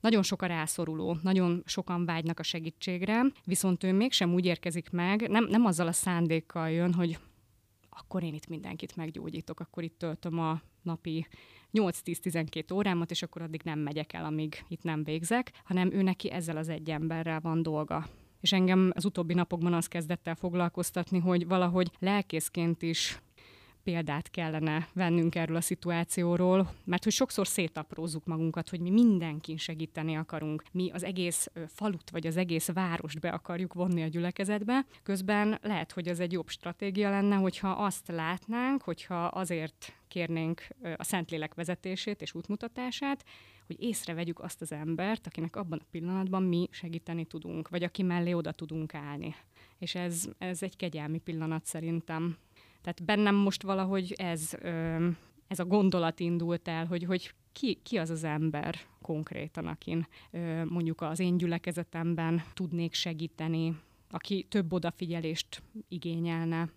nagyon 0.00 0.22
sok 0.22 0.42
a 0.42 0.46
rászoruló, 0.46 1.16
nagyon 1.22 1.62
sokan 1.66 2.04
vágynak 2.04 2.38
a 2.38 2.42
segítségre, 2.42 3.22
viszont 3.44 3.84
ő 3.84 3.92
mégsem 3.92 4.34
úgy 4.34 4.44
érkezik 4.44 4.90
meg, 4.90 5.28
nem, 5.28 5.44
nem 5.44 5.64
azzal 5.64 5.86
a 5.86 5.92
szándékkal 5.92 6.70
jön, 6.70 6.94
hogy 6.94 7.18
akkor 7.90 8.22
én 8.22 8.34
itt 8.34 8.48
mindenkit 8.48 8.96
meggyógyítok, 8.96 9.60
akkor 9.60 9.82
itt 9.82 9.98
töltöm 9.98 10.38
a 10.38 10.62
napi 10.82 11.26
8-10-12 11.72 12.74
órámat, 12.74 13.10
és 13.10 13.22
akkor 13.22 13.42
addig 13.42 13.60
nem 13.64 13.78
megyek 13.78 14.12
el, 14.12 14.24
amíg 14.24 14.64
itt 14.68 14.82
nem 14.82 15.04
végzek, 15.04 15.52
hanem 15.64 15.92
ő 15.92 16.02
neki 16.02 16.30
ezzel 16.30 16.56
az 16.56 16.68
egy 16.68 16.90
emberrel 16.90 17.40
van 17.40 17.62
dolga. 17.62 18.06
És 18.40 18.52
engem 18.52 18.92
az 18.94 19.04
utóbbi 19.04 19.34
napokban 19.34 19.74
az 19.74 19.86
kezdett 19.86 20.28
el 20.28 20.34
foglalkoztatni, 20.34 21.18
hogy 21.18 21.46
valahogy 21.46 21.90
lelkészként 21.98 22.82
is 22.82 23.20
példát 23.84 24.30
kellene 24.30 24.88
vennünk 24.92 25.34
erről 25.34 25.56
a 25.56 25.60
szituációról, 25.60 26.72
mert 26.84 27.04
hogy 27.04 27.12
sokszor 27.12 27.46
szétaprózzuk 27.46 28.24
magunkat, 28.24 28.68
hogy 28.68 28.80
mi 28.80 28.90
mindenkin 28.90 29.56
segíteni 29.56 30.16
akarunk. 30.16 30.62
Mi 30.72 30.90
az 30.90 31.04
egész 31.04 31.50
falut 31.66 32.10
vagy 32.10 32.26
az 32.26 32.36
egész 32.36 32.68
várost 32.72 33.20
be 33.20 33.28
akarjuk 33.28 33.74
vonni 33.74 34.02
a 34.02 34.06
gyülekezetbe. 34.06 34.86
Közben 35.02 35.58
lehet, 35.62 35.92
hogy 35.92 36.08
az 36.08 36.20
egy 36.20 36.32
jobb 36.32 36.48
stratégia 36.48 37.10
lenne, 37.10 37.36
hogyha 37.36 37.68
azt 37.68 38.08
látnánk, 38.08 38.82
hogyha 38.82 39.24
azért 39.24 39.94
kérnénk 40.08 40.66
a 40.96 41.04
Szentlélek 41.04 41.54
vezetését 41.54 42.22
és 42.22 42.34
útmutatását, 42.34 43.24
hogy 43.66 43.82
észrevegyük 43.82 44.40
azt 44.40 44.60
az 44.60 44.72
embert, 44.72 45.26
akinek 45.26 45.56
abban 45.56 45.78
a 45.82 45.86
pillanatban 45.90 46.42
mi 46.42 46.68
segíteni 46.70 47.24
tudunk, 47.24 47.68
vagy 47.68 47.82
aki 47.82 48.02
mellé 48.02 48.32
oda 48.32 48.52
tudunk 48.52 48.94
állni. 48.94 49.34
És 49.78 49.94
ez, 49.94 50.28
ez 50.38 50.62
egy 50.62 50.76
kegyelmi 50.76 51.18
pillanat 51.18 51.66
szerintem. 51.66 52.36
Tehát 52.82 53.04
bennem 53.04 53.34
most 53.34 53.62
valahogy 53.62 54.12
ez, 54.16 54.50
ez 55.46 55.58
a 55.58 55.64
gondolat 55.64 56.20
indult 56.20 56.68
el, 56.68 56.86
hogy, 56.86 57.04
hogy 57.04 57.34
ki, 57.52 57.80
ki 57.82 57.96
az 57.96 58.10
az 58.10 58.24
ember 58.24 58.76
konkrétan, 59.02 59.66
akin 59.66 60.06
mondjuk 60.64 61.00
az 61.00 61.18
én 61.18 61.36
gyülekezetemben 61.36 62.42
tudnék 62.54 62.94
segíteni, 62.94 63.76
aki 64.10 64.46
több 64.48 64.72
odafigyelést 64.72 65.62
igényelne. 65.88 66.68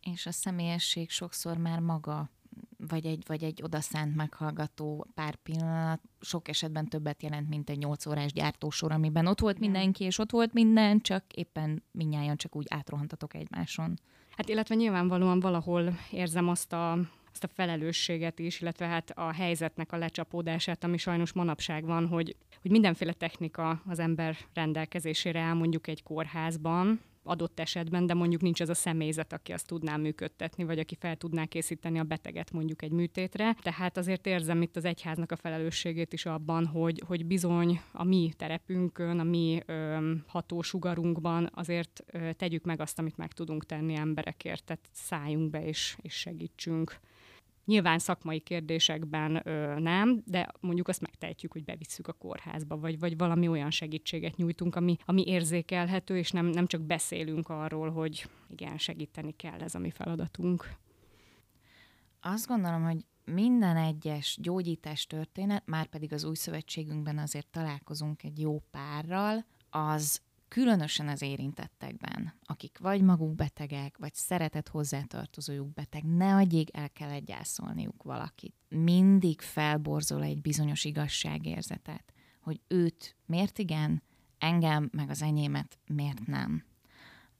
És 0.00 0.26
a 0.26 0.32
személyesség 0.32 1.10
sokszor 1.10 1.56
már 1.56 1.80
maga 1.80 2.30
vagy 2.76 3.06
egy, 3.06 3.22
vagy 3.26 3.44
egy 3.44 3.62
odaszánt 3.62 4.14
meghallgató 4.14 5.06
pár 5.14 5.34
pillanat 5.34 6.00
sok 6.20 6.48
esetben 6.48 6.88
többet 6.88 7.22
jelent, 7.22 7.48
mint 7.48 7.70
egy 7.70 7.78
8 7.78 8.06
órás 8.06 8.32
gyártósor, 8.32 8.92
amiben 8.92 9.26
ott 9.26 9.40
volt 9.40 9.58
mindenki, 9.58 10.04
és 10.04 10.18
ott 10.18 10.30
volt 10.30 10.52
minden, 10.52 11.00
csak 11.00 11.24
éppen 11.32 11.82
minnyáján 11.90 12.36
csak 12.36 12.56
úgy 12.56 12.66
átrohantatok 12.70 13.34
egymáson. 13.34 13.98
Hát 14.38 14.48
illetve 14.48 14.74
nyilvánvalóan 14.74 15.40
valahol 15.40 15.98
érzem 16.10 16.48
azt 16.48 16.72
a, 16.72 16.92
azt 17.32 17.44
a 17.44 17.48
felelősséget 17.48 18.38
is, 18.38 18.60
illetve 18.60 18.86
hát 18.86 19.10
a 19.10 19.32
helyzetnek 19.32 19.92
a 19.92 19.96
lecsapódását, 19.96 20.84
ami 20.84 20.96
sajnos 20.96 21.32
manapság 21.32 21.84
van, 21.84 22.06
hogy, 22.06 22.36
hogy 22.62 22.70
mindenféle 22.70 23.12
technika 23.12 23.82
az 23.86 23.98
ember 23.98 24.36
rendelkezésére 24.54 25.40
áll 25.40 25.54
mondjuk 25.54 25.86
egy 25.86 26.02
kórházban, 26.02 27.00
adott 27.28 27.60
esetben, 27.60 28.06
de 28.06 28.14
mondjuk 28.14 28.40
nincs 28.40 28.60
az 28.60 28.68
a 28.68 28.74
személyzet, 28.74 29.32
aki 29.32 29.52
azt 29.52 29.66
tudná 29.66 29.96
működtetni, 29.96 30.64
vagy 30.64 30.78
aki 30.78 30.96
fel 31.00 31.16
tudná 31.16 31.44
készíteni 31.44 31.98
a 31.98 32.04
beteget 32.04 32.52
mondjuk 32.52 32.82
egy 32.82 32.90
műtétre. 32.90 33.56
Tehát 33.62 33.96
azért 33.96 34.26
érzem 34.26 34.62
itt 34.62 34.76
az 34.76 34.84
egyháznak 34.84 35.32
a 35.32 35.36
felelősségét 35.36 36.12
is 36.12 36.26
abban, 36.26 36.66
hogy, 36.66 37.02
hogy 37.06 37.26
bizony 37.26 37.80
a 37.92 38.04
mi 38.04 38.32
terepünkön, 38.36 39.18
a 39.18 39.24
mi 39.24 39.62
ö, 39.66 40.12
hatósugarunkban 40.26 41.50
azért 41.54 42.04
ö, 42.06 42.32
tegyük 42.32 42.64
meg 42.64 42.80
azt, 42.80 42.98
amit 42.98 43.16
meg 43.16 43.32
tudunk 43.32 43.66
tenni 43.66 43.94
emberekért, 43.94 44.64
tehát 44.64 44.88
szálljunk 44.92 45.50
be 45.50 45.66
és, 45.66 45.96
és 46.02 46.14
segítsünk. 46.14 47.00
Nyilván 47.68 47.98
szakmai 47.98 48.40
kérdésekben 48.40 49.40
ö, 49.44 49.78
nem, 49.78 50.22
de 50.24 50.48
mondjuk 50.60 50.88
azt 50.88 51.00
megtehetjük, 51.00 51.52
hogy 51.52 51.64
bevisszük 51.64 52.08
a 52.08 52.12
kórházba, 52.12 52.76
vagy, 52.76 52.98
vagy 52.98 53.16
valami 53.16 53.48
olyan 53.48 53.70
segítséget 53.70 54.36
nyújtunk, 54.36 54.76
ami, 54.76 54.96
ami 55.04 55.26
érzékelhető, 55.26 56.18
és 56.18 56.30
nem, 56.30 56.46
nem 56.46 56.66
csak 56.66 56.80
beszélünk 56.80 57.48
arról, 57.48 57.90
hogy 57.90 58.28
igen, 58.50 58.78
segíteni 58.78 59.32
kell, 59.36 59.60
ez 59.60 59.74
a 59.74 59.78
mi 59.78 59.90
feladatunk. 59.90 60.74
Azt 62.20 62.46
gondolom, 62.46 62.82
hogy 62.82 63.04
minden 63.24 63.76
egyes 63.76 64.38
gyógyítás 64.42 65.06
történet, 65.06 65.62
már 65.66 65.86
pedig 65.86 66.12
az 66.12 66.24
új 66.24 66.34
szövetségünkben 66.34 67.18
azért 67.18 67.46
találkozunk 67.46 68.22
egy 68.22 68.40
jó 68.40 68.62
párral, 68.70 69.44
az 69.70 70.20
különösen 70.48 71.08
az 71.08 71.22
érintettekben, 71.22 72.34
akik 72.44 72.78
vagy 72.78 73.02
maguk 73.02 73.34
betegek, 73.34 73.98
vagy 73.98 74.14
szeretett 74.14 74.68
hozzátartozójuk 74.68 75.72
beteg, 75.72 76.04
ne 76.04 76.34
adjék 76.34 76.76
el 76.76 76.90
kell 76.90 77.18
gyászolniuk 77.18 78.02
valakit. 78.02 78.54
Mindig 78.68 79.40
felborzol 79.40 80.22
egy 80.22 80.40
bizonyos 80.40 80.84
igazságérzetet, 80.84 82.12
hogy 82.40 82.60
őt 82.68 83.16
miért 83.26 83.58
igen, 83.58 84.02
engem 84.38 84.88
meg 84.92 85.10
az 85.10 85.22
enyémet 85.22 85.78
miért 85.86 86.26
nem. 86.26 86.67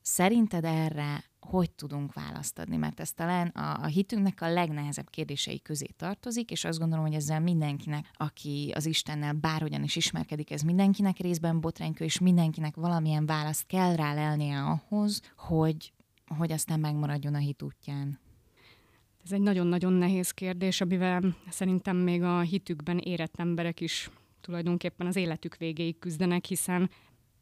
Szerinted 0.09 0.65
erre 0.65 1.25
hogy 1.41 1.71
tudunk 1.71 2.13
választ 2.13 2.59
adni? 2.59 2.77
Mert 2.77 3.01
ez 3.01 3.13
talán 3.13 3.49
a, 3.49 3.83
a 3.83 3.87
hitünknek 3.87 4.41
a 4.41 4.53
legnehezebb 4.53 5.11
kérdései 5.11 5.61
közé 5.61 5.87
tartozik, 5.97 6.51
és 6.51 6.65
azt 6.65 6.79
gondolom, 6.79 7.05
hogy 7.05 7.15
ezzel 7.15 7.41
mindenkinek, 7.41 8.11
aki 8.17 8.73
az 8.75 8.87
Istennel 8.87 9.33
bárhogyan 9.33 9.83
is 9.83 9.97
ismerkedik, 9.97 10.51
ez 10.51 10.63
mindenkinek 10.63 11.19
részben 11.19 11.61
botránykő, 11.61 12.05
és 12.05 12.19
mindenkinek 12.19 12.77
valamilyen 12.77 13.27
választ 13.27 13.67
kell 13.67 13.97
rá 13.97 14.15
lelnie 14.15 14.63
ahhoz, 14.63 15.21
hogy, 15.37 15.93
hogy 16.37 16.53
aztán 16.53 16.81
megmaradjon 16.81 17.35
a 17.35 17.39
hit 17.39 17.63
útján. 17.63 18.19
Ez 19.25 19.33
egy 19.33 19.41
nagyon-nagyon 19.41 19.93
nehéz 19.93 20.31
kérdés, 20.31 20.81
amivel 20.81 21.37
szerintem 21.51 21.97
még 21.97 22.23
a 22.23 22.41
hitükben 22.41 22.99
érett 22.99 23.35
emberek 23.37 23.81
is 23.81 24.11
tulajdonképpen 24.41 25.07
az 25.07 25.17
életük 25.17 25.57
végéig 25.57 25.99
küzdenek, 25.99 26.45
hiszen 26.45 26.91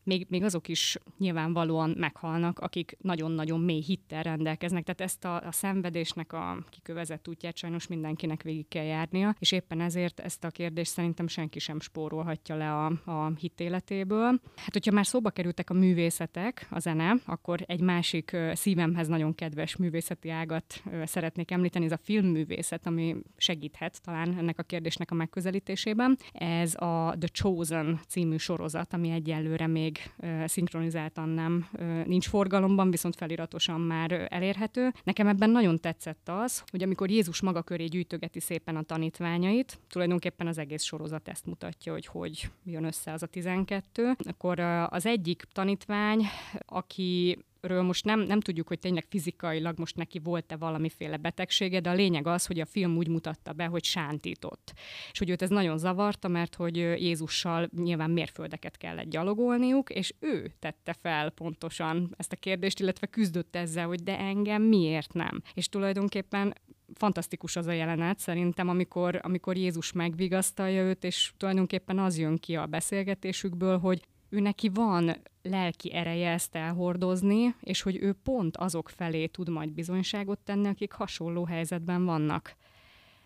még, 0.06 0.26
még 0.28 0.42
azok 0.42 0.68
is 0.68 0.96
nyilvánvalóan 1.18 1.94
meghalnak, 1.98 2.58
akik 2.58 2.96
nagyon-nagyon 3.00 3.60
mély 3.60 3.82
hittel 3.82 4.22
rendelkeznek. 4.22 4.84
Tehát 4.84 5.00
ezt 5.00 5.24
a, 5.24 5.46
a 5.46 5.52
szenvedésnek 5.52 6.32
a 6.32 6.64
kikövezett 6.68 7.28
útját 7.28 7.56
sajnos 7.56 7.86
mindenkinek 7.86 8.42
végig 8.42 8.68
kell 8.68 8.84
járnia, 8.84 9.34
és 9.38 9.52
éppen 9.52 9.80
ezért 9.80 10.20
ezt 10.20 10.44
a 10.44 10.50
kérdést 10.50 10.90
szerintem 10.90 11.26
senki 11.26 11.58
sem 11.58 11.80
spórolhatja 11.80 12.56
le 12.56 12.72
a, 12.72 12.86
a 13.04 13.32
hitéletéből. 13.38 14.40
Hát, 14.56 14.72
hogyha 14.72 14.92
már 14.92 15.06
szóba 15.06 15.30
kerültek 15.30 15.70
a 15.70 15.74
művészetek, 15.74 16.66
a 16.70 16.78
zene, 16.78 17.14
akkor 17.24 17.64
egy 17.66 17.80
másik 17.80 18.36
szívemhez 18.52 19.08
nagyon 19.08 19.34
kedves 19.34 19.76
művészeti 19.76 20.30
ágat 20.30 20.82
szeretnék 21.04 21.50
említeni, 21.50 21.84
ez 21.84 21.92
a 21.92 21.98
filmművészet, 22.02 22.86
ami 22.86 23.16
segíthet 23.36 24.02
talán 24.02 24.38
ennek 24.38 24.58
a 24.58 24.62
kérdésnek 24.62 25.10
a 25.10 25.14
megközelítésében. 25.14 26.18
Ez 26.32 26.74
a 26.74 27.14
The 27.18 27.28
Chosen 27.32 28.00
című 28.08 28.36
sorozat, 28.36 28.92
ami 28.92 29.10
egyelőre 29.10 29.66
még 29.66 29.95
még 29.96 30.48
szinkronizáltan 30.48 31.28
nem 31.28 31.68
nincs 32.04 32.28
forgalomban, 32.28 32.90
viszont 32.90 33.16
feliratosan 33.16 33.80
már 33.80 34.26
elérhető. 34.30 34.92
Nekem 35.04 35.26
ebben 35.26 35.50
nagyon 35.50 35.80
tetszett 35.80 36.28
az, 36.28 36.62
hogy 36.70 36.82
amikor 36.82 37.10
Jézus 37.10 37.40
maga 37.40 37.62
köré 37.62 37.84
gyűjtögeti 37.84 38.40
szépen 38.40 38.76
a 38.76 38.82
tanítványait, 38.82 39.78
tulajdonképpen 39.88 40.46
az 40.46 40.58
egész 40.58 40.82
sorozat 40.82 41.28
ezt 41.28 41.46
mutatja, 41.46 41.92
hogy 41.92 42.06
hogy 42.06 42.50
jön 42.64 42.84
össze 42.84 43.12
az 43.12 43.22
a 43.22 43.26
12, 43.26 44.16
akkor 44.18 44.60
az 44.88 45.06
egyik 45.06 45.44
tanítvány, 45.52 46.22
aki 46.66 47.38
ről 47.66 47.82
most 47.82 48.04
nem, 48.04 48.20
nem 48.20 48.40
tudjuk, 48.40 48.68
hogy 48.68 48.78
tényleg 48.78 49.04
fizikailag 49.08 49.78
most 49.78 49.96
neki 49.96 50.18
volt-e 50.18 50.56
valamiféle 50.56 51.16
betegsége, 51.16 51.80
de 51.80 51.90
a 51.90 51.94
lényeg 51.94 52.26
az, 52.26 52.46
hogy 52.46 52.60
a 52.60 52.66
film 52.66 52.96
úgy 52.96 53.08
mutatta 53.08 53.52
be, 53.52 53.64
hogy 53.64 53.84
sántított. 53.84 54.72
És 55.12 55.18
hogy 55.18 55.30
őt 55.30 55.42
ez 55.42 55.50
nagyon 55.50 55.78
zavarta, 55.78 56.28
mert 56.28 56.54
hogy 56.54 56.76
Jézussal 56.76 57.68
nyilván 57.76 58.10
mérföldeket 58.10 58.76
kellett 58.76 59.08
gyalogolniuk, 59.08 59.90
és 59.90 60.14
ő 60.18 60.52
tette 60.58 60.92
fel 60.92 61.30
pontosan 61.30 62.14
ezt 62.16 62.32
a 62.32 62.36
kérdést, 62.36 62.80
illetve 62.80 63.06
küzdött 63.06 63.56
ezzel, 63.56 63.86
hogy 63.86 64.02
de 64.02 64.18
engem 64.18 64.62
miért 64.62 65.12
nem. 65.12 65.42
És 65.54 65.68
tulajdonképpen 65.68 66.54
fantasztikus 66.94 67.56
az 67.56 67.66
a 67.66 67.72
jelenet 67.72 68.18
szerintem, 68.18 68.68
amikor, 68.68 69.20
amikor 69.22 69.56
Jézus 69.56 69.92
megvigasztalja 69.92 70.82
őt, 70.82 71.04
és 71.04 71.32
tulajdonképpen 71.36 71.98
az 71.98 72.18
jön 72.18 72.36
ki 72.36 72.56
a 72.56 72.66
beszélgetésükből, 72.66 73.78
hogy 73.78 74.02
ő 74.36 74.40
neki 74.40 74.68
van 74.68 75.16
lelki 75.42 75.92
ereje 75.92 76.30
ezt 76.30 76.54
elhordozni, 76.54 77.54
és 77.60 77.82
hogy 77.82 77.96
ő 78.00 78.12
pont 78.12 78.56
azok 78.56 78.88
felé 78.88 79.26
tud 79.26 79.48
majd 79.48 79.72
bizonyságot 79.72 80.38
tenni, 80.38 80.68
akik 80.68 80.92
hasonló 80.92 81.44
helyzetben 81.44 82.04
vannak. 82.04 82.56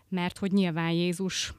Mert 0.09 0.37
hogy 0.37 0.51
nyilván 0.51 0.91
Jézus 0.91 1.53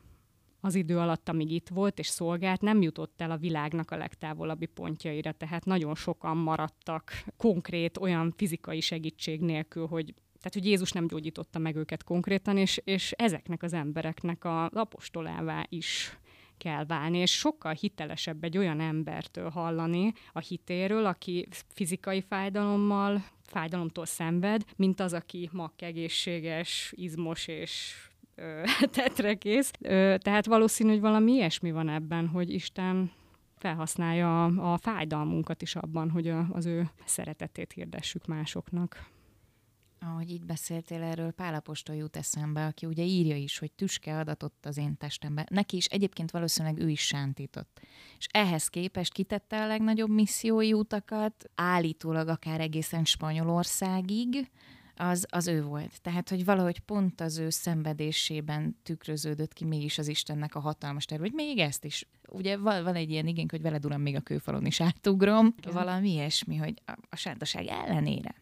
az 0.61 0.75
idő 0.75 0.99
alatt, 0.99 1.29
amíg 1.29 1.51
itt 1.51 1.69
volt 1.69 1.99
és 1.99 2.07
szolgált, 2.07 2.61
nem 2.61 2.83
jutott 2.83 3.21
el 3.21 3.31
a 3.31 3.37
világnak 3.37 3.91
a 3.91 3.97
legtávolabbi 3.97 4.67
pontjaira, 4.67 5.33
tehát 5.33 5.65
nagyon 5.65 5.95
sokan 5.95 6.37
maradtak 6.37 7.25
konkrét 7.37 7.99
olyan 7.99 8.35
fizikai 8.37 8.81
segítség 8.81 9.41
nélkül, 9.41 9.87
hogy 9.87 10.15
tehát, 10.39 10.59
hogy 10.59 10.67
Jézus 10.67 10.93
nem 10.93 11.07
gyógyította 11.07 11.59
meg 11.59 11.77
őket 11.77 12.05
konkrétan, 12.05 12.57
és, 12.57 12.81
és 12.85 13.13
ezeknek 13.13 13.63
az 13.63 13.73
embereknek 13.73 14.45
az 14.45 14.69
apostolává 14.73 15.67
is 15.69 16.19
kell 16.63 16.85
válni, 16.85 17.19
és 17.19 17.31
sokkal 17.31 17.73
hitelesebb 17.73 18.45
egy 18.45 18.59
olyan 18.59 18.81
embertől 18.81 19.51
hallani 19.51 20.13
a 20.33 20.39
hitéről, 20.39 21.07
aki 21.07 21.49
fizikai 21.75 22.21
fájdalommal, 22.29 23.25
fájdalomtól 23.43 24.07
szenved, 24.07 24.65
mint 24.77 25.01
az, 25.01 25.13
aki 25.13 25.49
mak 25.53 25.83
egészséges, 25.83 26.93
izmos 26.97 27.47
és 27.47 27.95
tetrekész. 28.99 29.71
Tehát 30.19 30.47
valószínű, 30.47 30.91
hogy 30.91 31.01
valami 31.01 31.33
ilyesmi 31.33 31.73
van 31.73 31.89
ebben, 31.89 32.27
hogy 32.29 32.51
Isten 32.51 33.13
felhasználja 33.57 34.45
a, 34.45 34.73
a 34.73 34.79
fájdalmunkat 34.79 35.63
is 35.63 35.77
abban, 35.77 36.11
hogy 36.11 36.29
a, 36.29 36.47
az 36.53 36.67
ő 36.67 36.91
szeretetét 37.05 37.73
hirdessük 37.73 38.27
másoknak. 38.27 39.11
Ahogy 40.03 40.31
így 40.31 40.45
beszéltél 40.45 41.03
erről, 41.03 41.31
Pálapostól 41.31 41.97
jut 41.97 42.17
eszembe, 42.17 42.67
aki 42.67 42.87
ugye 42.87 43.05
írja 43.05 43.37
is, 43.37 43.59
hogy 43.59 43.73
tüske 43.73 44.19
adatott 44.19 44.67
az 44.67 44.77
én 44.77 44.97
testembe. 44.97 45.47
Neki 45.51 45.77
is 45.77 45.87
egyébként 45.87 46.31
valószínűleg 46.31 46.79
ő 46.79 46.89
is 46.89 47.07
sántított. 47.07 47.81
És 48.19 48.27
ehhez 48.31 48.69
képest 48.69 49.13
kitette 49.13 49.63
a 49.63 49.67
legnagyobb 49.67 50.11
missziói 50.11 50.73
utakat, 50.73 51.51
állítólag 51.55 52.29
akár 52.29 52.61
egészen 52.61 53.05
Spanyolországig, 53.05 54.51
az, 54.97 55.27
az 55.31 55.47
ő 55.47 55.63
volt. 55.63 56.01
Tehát, 56.03 56.29
hogy 56.29 56.45
valahogy 56.45 56.81
pont 56.81 57.21
az 57.21 57.39
ő 57.39 57.51
szenvedésében 57.51 58.77
tükröződött 58.83 59.53
ki 59.53 59.65
mégis 59.65 59.99
az 59.99 60.09
Istennek 60.09 60.55
a 60.55 60.61
hatalmas 60.61 61.05
terve, 61.05 61.25
hogy 61.25 61.35
még 61.35 61.59
ezt 61.59 61.85
is. 61.85 62.09
Ugye 62.29 62.57
van, 62.57 62.85
van 62.85 62.95
egy 62.95 63.11
ilyen 63.11 63.27
igény, 63.27 63.47
hogy 63.51 63.63
veled 63.63 63.85
uram, 63.85 64.01
még 64.01 64.17
a 64.17 64.21
kőfalon 64.21 64.67
is 64.67 64.81
átugrom. 64.81 65.55
Igen. 65.59 65.73
Valami 65.73 66.11
ilyesmi, 66.11 66.57
hogy 66.57 66.83
a, 66.87 66.93
a 67.11 67.17
sántaság 67.17 67.67
ellenére 67.67 68.35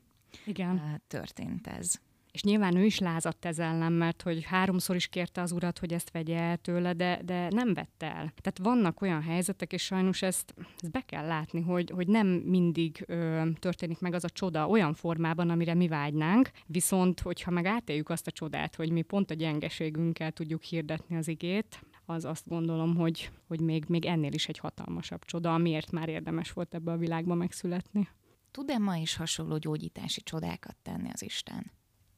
Igen. 0.46 1.02
történt 1.08 1.66
ez. 1.66 2.00
És 2.32 2.42
nyilván 2.42 2.76
ő 2.76 2.84
is 2.84 2.98
lázadt 2.98 3.44
ez 3.44 3.58
ellen, 3.58 3.92
mert 3.92 4.22
hogy 4.22 4.44
háromszor 4.44 4.96
is 4.96 5.06
kérte 5.06 5.40
az 5.40 5.52
urat, 5.52 5.78
hogy 5.78 5.92
ezt 5.92 6.10
vegye 6.10 6.38
el 6.38 6.56
tőle, 6.56 6.92
de, 6.92 7.20
de 7.24 7.48
nem 7.50 7.74
vette 7.74 8.06
el. 8.06 8.32
Tehát 8.40 8.58
vannak 8.62 9.00
olyan 9.00 9.22
helyzetek, 9.22 9.72
és 9.72 9.82
sajnos 9.82 10.22
ezt, 10.22 10.54
ezt 10.80 10.90
be 10.92 11.00
kell 11.00 11.26
látni, 11.26 11.60
hogy, 11.60 11.90
hogy 11.90 12.06
nem 12.06 12.26
mindig 12.26 13.04
ö, 13.06 13.42
történik 13.58 14.00
meg 14.00 14.14
az 14.14 14.24
a 14.24 14.28
csoda 14.28 14.66
olyan 14.66 14.94
formában, 14.94 15.50
amire 15.50 15.74
mi 15.74 15.88
vágynánk, 15.88 16.50
viszont 16.66 17.20
hogyha 17.20 17.50
meg 17.50 17.66
átéljük 17.66 18.08
azt 18.08 18.26
a 18.26 18.30
csodát, 18.30 18.74
hogy 18.74 18.90
mi 18.90 19.02
pont 19.02 19.30
a 19.30 19.34
gyengeségünkkel 19.34 20.32
tudjuk 20.32 20.62
hirdetni 20.62 21.16
az 21.16 21.28
igét, 21.28 21.80
az 22.06 22.24
azt 22.24 22.48
gondolom, 22.48 22.96
hogy, 22.96 23.30
hogy 23.46 23.60
még, 23.60 23.84
még 23.88 24.04
ennél 24.04 24.32
is 24.32 24.48
egy 24.48 24.58
hatalmasabb 24.58 25.24
csoda, 25.24 25.54
amiért 25.54 25.90
már 25.90 26.08
érdemes 26.08 26.52
volt 26.52 26.74
ebbe 26.74 26.92
a 26.92 26.96
világba 26.96 27.34
megszületni. 27.34 28.08
Tud-e 28.50 28.78
ma 28.78 28.96
is 28.96 29.16
hasonló 29.16 29.56
gyógyítási 29.56 30.20
csodákat 30.20 30.76
tenni 30.82 31.10
az 31.12 31.22
Isten? 31.22 31.72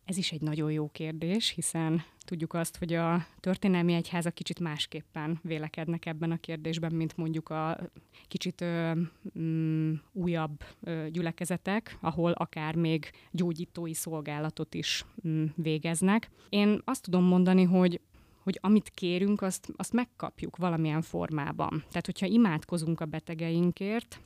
Ez 0.04 0.16
is 0.16 0.32
egy 0.32 0.40
nagyon 0.40 0.72
jó 0.72 0.88
kérdés, 0.88 1.48
hiszen 1.50 2.02
tudjuk 2.24 2.54
azt, 2.54 2.76
hogy 2.76 2.92
a 2.92 3.26
történelmi 3.40 3.92
egyháza 3.92 4.30
kicsit 4.30 4.60
másképpen 4.60 5.38
vélekednek 5.42 6.06
ebben 6.06 6.30
a 6.30 6.36
kérdésben, 6.36 6.92
mint 6.94 7.16
mondjuk 7.16 7.48
a 7.48 7.78
kicsit 8.28 8.60
ö, 8.60 8.92
mm, 9.38 9.92
újabb 10.12 10.64
ö, 10.80 11.06
gyülekezetek, 11.10 11.98
ahol 12.00 12.32
akár 12.32 12.74
még 12.74 13.10
gyógyítói 13.30 13.94
szolgálatot 13.94 14.74
is 14.74 15.04
mm, 15.28 15.44
végeznek. 15.56 16.30
Én 16.48 16.80
azt 16.84 17.02
tudom 17.02 17.24
mondani, 17.24 17.62
hogy 17.62 18.00
hogy 18.42 18.58
amit 18.60 18.90
kérünk, 18.90 19.42
azt, 19.42 19.72
azt 19.76 19.92
megkapjuk 19.92 20.56
valamilyen 20.56 21.02
formában. 21.02 21.84
Tehát, 21.88 22.06
hogyha 22.06 22.26
imádkozunk 22.26 23.00
a 23.00 23.04
betegeinkért, 23.04 24.20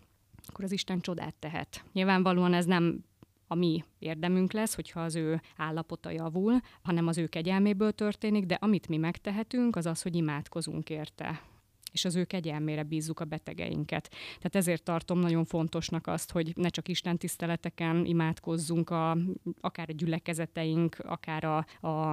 akkor 0.48 0.64
az 0.64 0.72
Isten 0.72 1.00
csodát 1.00 1.34
tehet. 1.34 1.84
Nyilvánvalóan 1.92 2.54
ez 2.54 2.64
nem 2.64 3.04
a 3.46 3.54
mi 3.54 3.84
érdemünk 3.98 4.52
lesz, 4.52 4.74
hogyha 4.74 5.00
az 5.00 5.14
ő 5.14 5.40
állapota 5.56 6.10
javul, 6.10 6.60
hanem 6.82 7.06
az 7.06 7.18
ő 7.18 7.26
kegyelméből 7.26 7.92
történik, 7.92 8.46
de 8.46 8.54
amit 8.60 8.88
mi 8.88 8.96
megtehetünk, 8.96 9.76
az 9.76 9.86
az, 9.86 10.02
hogy 10.02 10.16
imádkozunk 10.16 10.90
érte 10.90 11.40
és 11.92 12.04
az 12.04 12.16
ő 12.16 12.24
kegyelmére 12.24 12.82
bízzuk 12.82 13.20
a 13.20 13.24
betegeinket. 13.24 14.10
Tehát 14.36 14.56
ezért 14.56 14.82
tartom 14.82 15.18
nagyon 15.18 15.44
fontosnak 15.44 16.06
azt, 16.06 16.32
hogy 16.32 16.52
ne 16.56 16.68
csak 16.68 16.88
Isten 16.88 17.18
tiszteleteken 17.18 18.04
imádkozzunk, 18.04 18.90
a, 18.90 19.16
akár 19.60 19.88
a 19.88 19.92
gyülekezeteink, 19.92 20.96
akár 20.98 21.44
a, 21.44 21.66
a, 21.86 22.12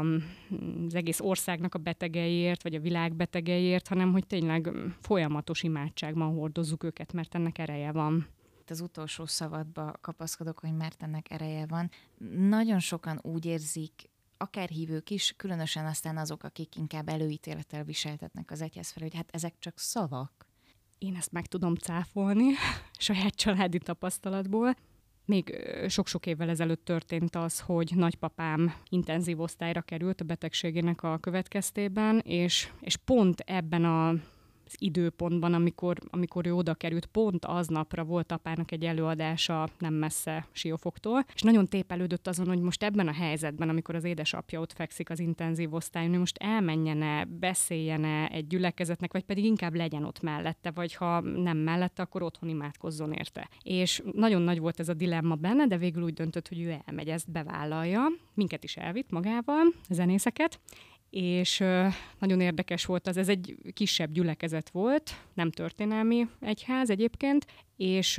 az 0.88 0.96
egész 0.96 1.20
országnak 1.20 1.76
a 1.76 1.80
betegeiért, 1.80 2.64
vagy 2.64 2.76
a 2.76 2.80
világ 2.80 3.16
betegeiért, 3.16 3.88
hanem 3.88 4.12
hogy 4.12 4.28
tényleg 4.28 4.70
folyamatos 5.02 5.64
imádságban 5.64 6.34
hordozzuk 6.34 6.84
őket, 6.84 7.14
mert 7.14 7.36
ennek 7.36 7.58
ereje 7.58 7.92
van 7.92 8.28
az 8.70 8.82
utolsó 8.82 9.26
szavadba 9.26 9.94
kapaszkodok, 10.02 10.60
hogy 10.60 10.74
mert 10.74 11.04
ennek 11.04 11.32
ereje 11.32 11.66
van. 11.66 11.90
Nagyon 12.48 12.80
sokan 12.80 13.20
úgy 13.22 13.46
érzik, 13.46 13.92
akár 14.43 14.69
hívők 14.69 15.10
is, 15.10 15.34
különösen 15.38 15.86
aztán 15.86 16.17
azok, 16.17 16.43
akik 16.43 16.75
inkább 16.75 17.10
előítélettel 17.10 17.84
viseltetnek 17.84 18.51
az 18.51 18.62
egyház 18.62 18.91
felé, 18.91 19.06
hogy 19.06 19.15
hát 19.15 19.29
ezek 19.32 19.53
csak 19.60 19.79
szavak. 19.79 20.47
Én 20.97 21.15
ezt 21.15 21.32
meg 21.32 21.45
tudom 21.45 21.75
cáfolni 21.75 22.45
saját 22.97 23.36
családi 23.36 23.77
tapasztalatból. 23.77 24.75
Még 25.25 25.56
sok-sok 25.88 26.25
évvel 26.25 26.49
ezelőtt 26.49 26.86
történt 26.86 27.36
az, 27.36 27.60
hogy 27.60 27.91
nagypapám 27.95 28.75
intenzív 28.89 29.39
osztályra 29.39 29.82
került 29.82 30.21
a 30.21 30.25
betegségének 30.25 31.03
a 31.03 31.17
következtében, 31.17 32.19
és, 32.19 32.71
és 32.79 32.97
pont 32.97 33.39
ebben 33.39 33.86
a 33.86 34.13
időpontban, 34.78 35.54
amikor, 35.54 35.97
amikor 36.10 36.47
ő 36.47 36.54
oda 36.54 36.73
került, 36.73 37.06
pont 37.06 37.45
aznapra 37.45 38.04
volt 38.04 38.32
apának 38.32 38.71
egy 38.71 38.86
előadása 38.86 39.67
nem 39.80 39.93
messze 39.93 40.47
Siófoktól, 40.52 41.26
és 41.34 41.41
nagyon 41.41 41.67
tépelődött 41.67 42.28
azon, 42.28 42.47
hogy 42.47 42.60
most 42.60 42.84
ebben 42.84 43.08
a 43.08 43.13
helyzetben, 43.13 43.69
amikor 43.69 43.95
az 43.95 44.04
édesapja 44.04 44.60
ott 44.60 44.73
fekszik 44.73 45.10
az 45.10 45.19
intenzív 45.19 45.73
osztályon, 45.73 46.10
hogy 46.10 46.19
most 46.19 46.38
elmenjene, 46.38 47.26
beszéljene 47.26 48.28
egy 48.28 48.47
gyülekezetnek, 48.47 49.12
vagy 49.12 49.23
pedig 49.23 49.45
inkább 49.45 49.76
legyen 49.76 50.04
ott 50.04 50.21
mellette, 50.21 50.71
vagy 50.71 50.93
ha 50.93 51.19
nem 51.19 51.58
mellette, 51.58 52.02
akkor 52.02 52.23
otthon 52.23 52.49
imádkozzon 52.49 53.12
érte. 53.12 53.49
És 53.63 54.02
nagyon 54.12 54.41
nagy 54.41 54.60
volt 54.60 54.80
ez 54.80 54.89
a 54.89 54.93
dilemma 54.93 55.36
benne, 55.36 55.67
de 55.67 55.78
végül 55.78 56.04
úgy 56.04 56.13
döntött, 56.13 56.47
hogy 56.47 56.62
ő 56.62 56.76
elmegy, 56.86 57.10
ezt 57.10 57.32
bevállalja. 57.32 58.02
Minket 58.34 58.63
is 58.63 58.78
elvitt 58.78 59.10
magával, 59.10 59.63
zenészeket, 59.89 60.60
és 61.13 61.58
nagyon 62.19 62.41
érdekes 62.41 62.86
volt 62.86 63.08
az, 63.08 63.17
ez 63.17 63.30
egy 63.30 63.56
kisebb 63.73 64.12
gyülekezet 64.12 64.69
volt, 64.69 65.12
nem 65.34 65.52
történelmi 65.52 66.28
egyház 66.39 66.89
egyébként, 66.89 67.45
és 67.78 68.17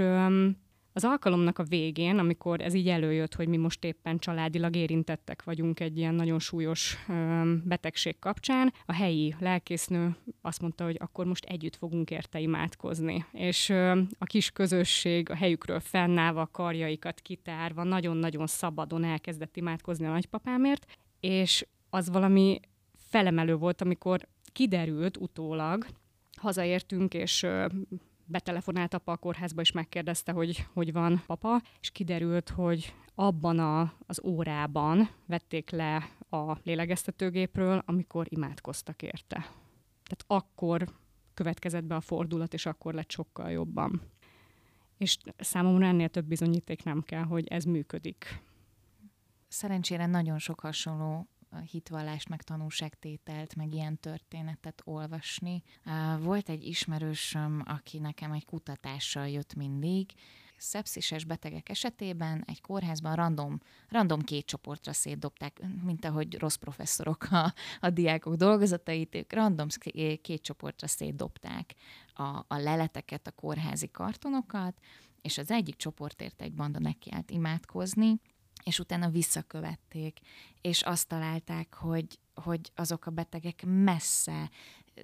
az 0.93 1.05
alkalomnak 1.05 1.59
a 1.59 1.63
végén, 1.63 2.19
amikor 2.19 2.61
ez 2.61 2.75
így 2.75 2.89
előjött, 2.89 3.35
hogy 3.35 3.49
mi 3.49 3.57
most 3.57 3.85
éppen 3.85 4.19
családilag 4.19 4.77
érintettek 4.77 5.45
vagyunk 5.45 5.81
egy 5.81 5.99
ilyen 5.99 6.15
nagyon 6.15 6.39
súlyos 6.39 6.99
betegség 7.65 8.19
kapcsán, 8.19 8.73
a 8.87 8.93
helyi 8.93 9.35
lelkésznő 9.39 10.17
azt 10.41 10.61
mondta, 10.61 10.85
hogy 10.85 10.97
akkor 11.01 11.27
most 11.27 11.45
együtt 11.45 11.77
fogunk 11.77 12.11
érte 12.11 12.41
imádkozni. 12.41 13.25
És 13.33 13.71
a 14.19 14.25
kis 14.25 14.51
közösség 14.51 15.31
a 15.31 15.35
helyükről 15.35 15.81
fennállva, 15.81 16.49
karjaikat 16.53 17.21
kitárva, 17.21 17.85
nagyon-nagyon 17.85 18.47
szabadon 18.47 19.05
elkezdett 19.05 19.57
imádkozni 19.57 20.07
a 20.07 20.11
nagypapámért, 20.11 20.87
és 21.21 21.67
az 21.91 22.11
valami 22.11 22.61
felemelő 23.15 23.57
volt, 23.57 23.81
amikor 23.81 24.29
kiderült 24.53 25.17
utólag, 25.17 25.87
hazaértünk, 26.37 27.15
és 27.15 27.47
betelefonált 28.25 28.95
apa 28.95 29.13
a 29.13 29.17
kórházba, 29.17 29.61
és 29.61 29.73
megkérdezte, 29.73 30.33
hogy 30.33 30.67
hogy 30.73 30.93
van 30.93 31.23
papa, 31.27 31.63
és 31.81 31.91
kiderült, 31.91 32.49
hogy 32.49 32.95
abban 33.15 33.59
a, 33.59 33.93
az 34.07 34.21
órában 34.25 35.11
vették 35.27 35.71
le 35.71 36.09
a 36.31 36.57
lélegeztetőgépről, 36.63 37.83
amikor 37.87 38.27
imádkoztak 38.29 39.03
érte. 39.03 39.37
Tehát 40.03 40.25
akkor 40.27 40.89
következett 41.35 41.85
be 41.85 41.95
a 41.95 42.01
fordulat, 42.01 42.55
és 42.55 42.67
akkor 42.67 42.95
lett 42.95 43.11
sokkal 43.11 43.51
jobban. 43.51 44.03
És 44.99 45.19
számomra 45.37 45.87
ennél 45.87 46.09
több 46.09 46.27
bizonyíték 46.27 46.85
nem 46.85 47.03
kell, 47.03 47.25
hogy 47.25 47.49
ez 47.49 47.65
működik. 47.65 48.43
Szerencsére 49.49 50.07
nagyon 50.07 50.39
sok 50.39 50.61
hasonló 50.61 51.29
hitvallást, 51.71 52.29
meg 52.29 52.43
tanúságtételt, 52.43 53.55
meg 53.55 53.73
ilyen 53.73 53.99
történetet 54.01 54.83
olvasni. 54.85 55.63
Volt 56.21 56.49
egy 56.49 56.67
ismerősöm, 56.67 57.63
aki 57.67 57.99
nekem 57.99 58.33
egy 58.33 58.45
kutatással 58.45 59.29
jött 59.29 59.55
mindig, 59.55 60.13
szepszises 60.57 61.25
betegek 61.25 61.69
esetében 61.69 62.45
egy 62.47 62.61
kórházban 62.61 63.15
random, 63.15 63.61
random 63.89 64.21
két 64.21 64.47
csoportra 64.47 64.93
szétdobták, 64.93 65.61
mint 65.85 66.05
ahogy 66.05 66.39
rossz 66.39 66.55
professzorok 66.55 67.27
a, 67.31 67.55
a 67.81 67.91
diákok 67.91 68.35
dolgozatait, 68.35 69.15
ők 69.15 69.33
random 69.33 69.69
két 70.23 70.43
csoportra 70.43 70.87
szétdobták 70.87 71.75
a, 72.15 72.23
a 72.23 72.57
leleteket, 72.57 73.27
a 73.27 73.31
kórházi 73.31 73.91
kartonokat, 73.91 74.79
és 75.23 75.39
az 75.39 75.51
egyik 75.51 75.77
csoportért 75.77 76.43
egy 76.43 76.53
banda 76.53 76.79
nekiállt 76.79 77.31
imádkozni, 77.31 78.21
és 78.65 78.79
utána 78.79 79.09
visszakövették, 79.09 80.19
és 80.61 80.83
azt 80.83 81.09
találták, 81.09 81.75
hogy, 81.75 82.19
hogy 82.35 82.73
azok 82.75 83.07
a 83.07 83.11
betegek 83.11 83.63
messze, 83.67 84.51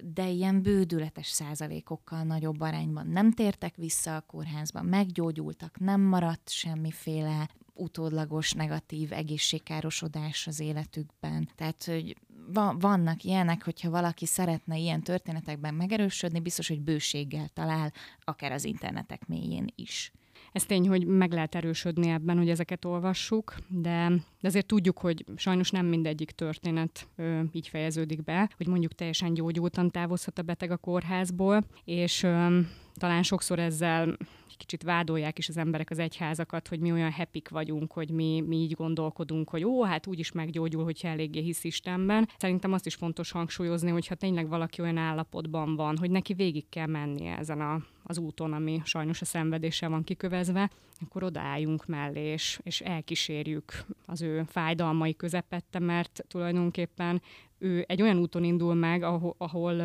de 0.03 0.27
ilyen 0.29 0.61
bődületes 0.61 1.27
százalékokkal 1.27 2.23
nagyobb 2.23 2.61
arányban 2.61 3.07
nem 3.07 3.31
tértek 3.31 3.75
vissza 3.75 4.15
a 4.15 4.21
kórházba, 4.21 4.81
meggyógyultak, 4.81 5.79
nem 5.79 6.01
maradt 6.01 6.49
semmiféle 6.49 7.49
utódlagos 7.73 8.51
negatív 8.51 9.13
egészségkárosodás 9.13 10.47
az 10.47 10.59
életükben. 10.59 11.49
Tehát, 11.55 11.83
hogy 11.83 12.17
va- 12.53 12.81
vannak 12.81 13.23
ilyenek, 13.23 13.63
hogyha 13.63 13.89
valaki 13.89 14.25
szeretne 14.25 14.77
ilyen 14.77 15.01
történetekben 15.01 15.73
megerősödni, 15.73 16.39
biztos, 16.39 16.67
hogy 16.67 16.81
bőséggel 16.81 17.47
talál, 17.47 17.93
akár 18.19 18.51
az 18.51 18.63
internetek 18.63 19.27
mélyén 19.27 19.67
is. 19.75 20.11
Ez 20.51 20.65
tény, 20.65 20.87
hogy 20.87 21.05
meg 21.05 21.31
lehet 21.31 21.55
erősödni 21.55 22.09
ebben, 22.09 22.37
hogy 22.37 22.49
ezeket 22.49 22.85
olvassuk, 22.85 23.55
de, 23.67 24.09
de 24.41 24.47
azért 24.47 24.65
tudjuk, 24.65 24.97
hogy 24.97 25.25
sajnos 25.35 25.71
nem 25.71 25.85
mindegyik 25.85 26.31
történet 26.31 27.07
ö, 27.15 27.41
így 27.51 27.67
fejeződik 27.67 28.23
be, 28.23 28.49
hogy 28.57 28.67
mondjuk 28.67 28.93
teljesen 28.93 29.33
gyógyultan 29.33 29.91
távozhat 29.91 30.39
a 30.39 30.41
beteg 30.41 30.71
a 30.71 30.77
kórházból, 30.77 31.63
és 31.85 32.23
ö, 32.23 32.59
talán 32.93 33.23
sokszor 33.23 33.59
ezzel 33.59 34.17
kicsit 34.61 34.83
vádolják 34.83 35.37
is 35.37 35.49
az 35.49 35.57
emberek 35.57 35.89
az 35.89 35.99
egyházakat, 35.99 36.67
hogy 36.67 36.79
mi 36.79 36.91
olyan 36.91 37.11
happy 37.11 37.41
vagyunk, 37.49 37.91
hogy 37.91 38.09
mi, 38.09 38.43
mi 38.47 38.55
így 38.55 38.73
gondolkodunk, 38.73 39.49
hogy 39.49 39.63
ó, 39.63 39.83
hát 39.83 40.07
úgyis 40.07 40.31
meggyógyul, 40.31 40.83
hogyha 40.83 41.07
eléggé 41.07 41.41
hisz 41.41 41.63
Istenben. 41.63 42.29
Szerintem 42.37 42.73
azt 42.73 42.85
is 42.85 42.95
fontos 42.95 43.31
hangsúlyozni, 43.31 43.89
hogyha 43.89 44.15
tényleg 44.15 44.47
valaki 44.47 44.81
olyan 44.81 44.97
állapotban 44.97 45.75
van, 45.75 45.97
hogy 45.97 46.11
neki 46.11 46.33
végig 46.33 46.69
kell 46.69 46.87
mennie 46.87 47.37
ezen 47.37 47.61
a, 47.61 47.81
az 48.03 48.17
úton, 48.17 48.53
ami 48.53 48.81
sajnos 48.83 49.21
a 49.21 49.25
szenvedéssel 49.25 49.89
van 49.89 50.03
kikövezve, 50.03 50.71
akkor 51.05 51.23
odaálljunk 51.23 51.85
mellé, 51.85 52.31
és, 52.31 52.59
és 52.63 52.81
elkísérjük 52.81 53.85
az 54.05 54.21
ő 54.21 54.43
fájdalmai 54.47 55.15
közepette, 55.15 55.79
mert 55.79 56.23
tulajdonképpen 56.27 57.21
ő 57.57 57.85
egy 57.87 58.01
olyan 58.01 58.17
úton 58.17 58.43
indul 58.43 58.73
meg, 58.73 59.03
ahol, 59.03 59.35
ahol 59.37 59.81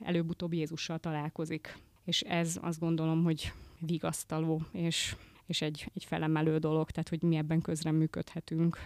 előbb-utóbb 0.00 0.52
Jézussal 0.52 0.98
találkozik. 0.98 1.78
És 2.04 2.20
ez 2.20 2.58
azt 2.62 2.80
gondolom, 2.80 3.24
hogy 3.24 3.52
vigasztaló, 3.80 4.62
és, 4.72 5.16
és 5.46 5.62
egy, 5.62 5.90
egy 5.94 6.04
felemelő 6.04 6.58
dolog, 6.58 6.90
tehát 6.90 7.08
hogy 7.08 7.22
mi 7.22 7.36
ebben 7.36 7.60
közreműködhetünk. 7.60 8.78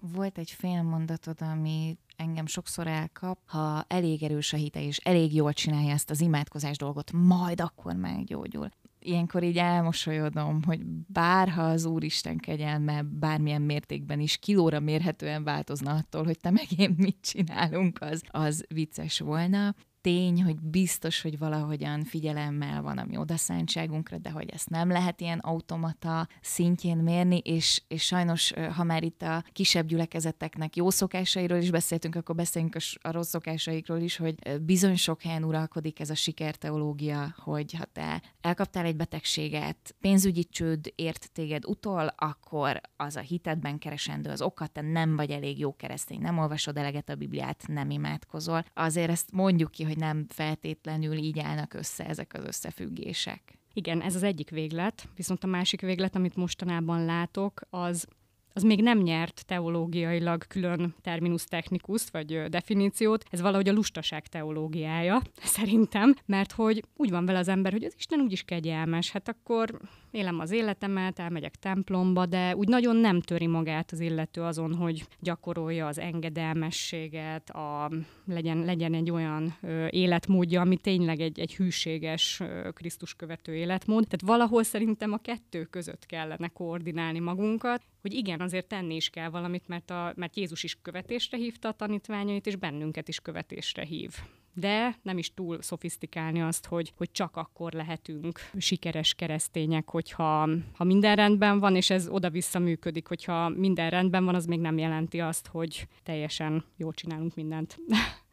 Volt 0.00 0.38
egy 0.38 0.50
fél 0.50 0.82
mondatod, 0.82 1.36
ami 1.40 1.98
engem 2.16 2.46
sokszor 2.46 2.86
elkap, 2.86 3.38
ha 3.44 3.84
elég 3.88 4.22
erős 4.22 4.52
a 4.52 4.56
hite, 4.56 4.82
és 4.82 4.96
elég 4.96 5.34
jól 5.34 5.52
csinálja 5.52 5.92
ezt 5.92 6.10
az 6.10 6.20
imádkozás 6.20 6.76
dolgot, 6.76 7.12
majd 7.12 7.60
akkor 7.60 7.94
meggyógyul. 7.94 8.68
Ilyenkor 8.98 9.42
így 9.42 9.56
elmosolyodom, 9.56 10.62
hogy 10.62 10.84
bárha 11.06 11.62
az 11.62 11.84
Úristen 11.84 12.38
kegyelme 12.38 13.02
bármilyen 13.02 13.62
mértékben 13.62 14.20
is 14.20 14.36
kilóra 14.36 14.80
mérhetően 14.80 15.44
változna 15.44 15.94
attól, 15.94 16.24
hogy 16.24 16.38
te 16.38 16.50
meg 16.50 16.66
én 16.76 16.94
mit 16.96 17.18
csinálunk, 17.20 17.98
az, 18.00 18.22
az 18.28 18.64
vicces 18.68 19.18
volna 19.18 19.74
tény, 20.00 20.42
hogy 20.42 20.60
biztos, 20.60 21.22
hogy 21.22 21.38
valahogyan 21.38 22.04
figyelemmel 22.04 22.82
van 22.82 22.98
a 22.98 23.04
mi 23.04 23.16
odaszántságunkra, 23.16 24.18
de 24.18 24.30
hogy 24.30 24.50
ezt 24.50 24.70
nem 24.70 24.88
lehet 24.88 25.20
ilyen 25.20 25.38
automata 25.38 26.28
szintjén 26.40 26.96
mérni, 26.96 27.38
és, 27.38 27.82
és 27.88 28.02
sajnos, 28.02 28.52
ha 28.52 28.84
már 28.84 29.02
itt 29.02 29.22
a 29.22 29.44
kisebb 29.52 29.86
gyülekezeteknek 29.86 30.76
jó 30.76 30.90
szokásairól 30.90 31.58
is 31.58 31.70
beszéltünk, 31.70 32.14
akkor 32.14 32.34
beszéljünk 32.34 32.76
a 33.00 33.10
rossz 33.10 33.28
szokásaikról 33.28 33.98
is, 33.98 34.16
hogy 34.16 34.60
bizony 34.60 34.96
sok 34.96 35.22
helyen 35.22 35.44
uralkodik 35.44 36.00
ez 36.00 36.10
a 36.10 36.14
sikerteológia, 36.14 37.34
hogy 37.38 37.72
ha 37.72 37.84
te 37.84 38.22
elkaptál 38.40 38.84
egy 38.84 38.96
betegséget, 38.96 39.96
pénzügyi 40.00 40.44
csőd 40.44 40.92
ért 40.94 41.30
téged 41.32 41.66
utol, 41.66 42.14
akkor 42.16 42.80
az 42.96 43.16
a 43.16 43.20
hitedben 43.20 43.78
keresendő 43.78 44.30
az 44.30 44.42
okat, 44.42 44.70
te 44.70 44.80
nem 44.80 45.16
vagy 45.16 45.30
elég 45.30 45.58
jó 45.58 45.76
keresztény, 45.76 46.20
nem 46.20 46.38
olvasod 46.38 46.76
eleget 46.76 47.08
a 47.08 47.14
Bibliát, 47.14 47.64
nem 47.66 47.90
imádkozol. 47.90 48.64
Azért 48.74 49.10
ezt 49.10 49.32
mondjuk 49.32 49.70
ki, 49.70 49.84
hogy 49.90 49.98
nem 49.98 50.26
feltétlenül 50.28 51.16
így 51.16 51.38
állnak 51.38 51.74
össze 51.74 52.06
ezek 52.06 52.34
az 52.34 52.44
összefüggések. 52.44 53.58
Igen, 53.72 54.00
ez 54.00 54.14
az 54.14 54.22
egyik 54.22 54.50
véglet, 54.50 55.08
viszont 55.16 55.44
a 55.44 55.46
másik 55.46 55.80
véglet, 55.80 56.16
amit 56.16 56.36
mostanában 56.36 57.04
látok, 57.04 57.60
az 57.70 58.06
az 58.52 58.62
még 58.62 58.82
nem 58.82 58.98
nyert 58.98 59.44
teológiailag 59.46 60.46
külön 60.46 60.94
terminus 61.00 61.44
technikuszt, 61.44 62.10
vagy 62.10 62.42
definíciót, 62.48 63.24
ez 63.30 63.40
valahogy 63.40 63.68
a 63.68 63.72
lustaság 63.72 64.26
teológiája, 64.26 65.22
szerintem, 65.42 66.14
mert 66.26 66.52
hogy 66.52 66.84
úgy 66.96 67.10
van 67.10 67.26
vele 67.26 67.38
az 67.38 67.48
ember, 67.48 67.72
hogy 67.72 67.84
az 67.84 67.94
Isten 67.96 68.20
úgyis 68.20 68.42
kegyelmes, 68.42 69.10
hát 69.10 69.28
akkor 69.28 69.80
élem 70.10 70.38
az 70.38 70.50
életemet, 70.50 71.18
elmegyek 71.18 71.54
templomba, 71.54 72.26
de 72.26 72.56
úgy 72.56 72.68
nagyon 72.68 72.96
nem 72.96 73.20
töri 73.20 73.46
magát 73.46 73.92
az 73.92 74.00
illető 74.00 74.42
azon, 74.42 74.74
hogy 74.74 75.06
gyakorolja 75.20 75.86
az 75.86 75.98
engedelmességet, 75.98 77.50
a, 77.50 77.90
legyen, 78.26 78.64
legyen 78.64 78.94
egy 78.94 79.10
olyan 79.10 79.56
ö, 79.62 79.86
életmódja, 79.90 80.60
ami 80.60 80.76
tényleg 80.76 81.20
egy, 81.20 81.40
egy 81.40 81.54
hűséges 81.54 82.40
ö, 82.40 82.68
Krisztus 82.72 83.14
követő 83.14 83.54
életmód. 83.54 84.04
Tehát 84.04 84.38
valahol 84.38 84.62
szerintem 84.62 85.12
a 85.12 85.18
kettő 85.18 85.64
között 85.64 86.06
kellene 86.06 86.48
koordinálni 86.48 87.18
magunkat, 87.18 87.82
hogy 88.00 88.12
igen, 88.12 88.40
azért 88.40 88.66
tenni 88.66 88.94
is 88.94 89.10
kell 89.10 89.28
valamit, 89.28 89.68
mert, 89.68 89.90
a, 89.90 90.12
mert 90.16 90.36
Jézus 90.36 90.62
is 90.62 90.78
követésre 90.82 91.38
hívta 91.38 91.68
a 91.68 91.72
tanítványait, 91.72 92.46
és 92.46 92.56
bennünket 92.56 93.08
is 93.08 93.20
követésre 93.20 93.84
hív 93.84 94.14
de 94.54 94.98
nem 95.02 95.18
is 95.18 95.34
túl 95.34 95.62
szofisztikálni 95.62 96.42
azt, 96.42 96.66
hogy, 96.66 96.92
hogy 96.96 97.10
csak 97.12 97.36
akkor 97.36 97.72
lehetünk 97.72 98.40
sikeres 98.58 99.14
keresztények, 99.14 99.90
hogyha 99.90 100.48
ha 100.74 100.84
minden 100.84 101.16
rendben 101.16 101.58
van, 101.58 101.76
és 101.76 101.90
ez 101.90 102.08
oda-vissza 102.08 102.58
működik, 102.58 103.06
hogyha 103.06 103.48
minden 103.48 103.90
rendben 103.90 104.24
van, 104.24 104.34
az 104.34 104.46
még 104.46 104.60
nem 104.60 104.78
jelenti 104.78 105.20
azt, 105.20 105.46
hogy 105.46 105.86
teljesen 106.02 106.64
jól 106.76 106.92
csinálunk 106.92 107.34
mindent 107.34 107.78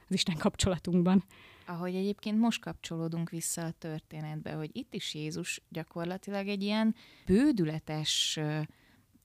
az 0.07 0.13
Isten 0.13 0.37
kapcsolatunkban. 0.37 1.23
Ahogy 1.65 1.95
egyébként 1.95 2.39
most 2.39 2.61
kapcsolódunk 2.61 3.29
vissza 3.29 3.65
a 3.65 3.71
történetbe, 3.71 4.51
hogy 4.51 4.69
itt 4.73 4.93
is 4.93 5.13
Jézus 5.13 5.61
gyakorlatilag 5.69 6.47
egy 6.47 6.63
ilyen 6.63 6.95
bődületes 7.25 8.39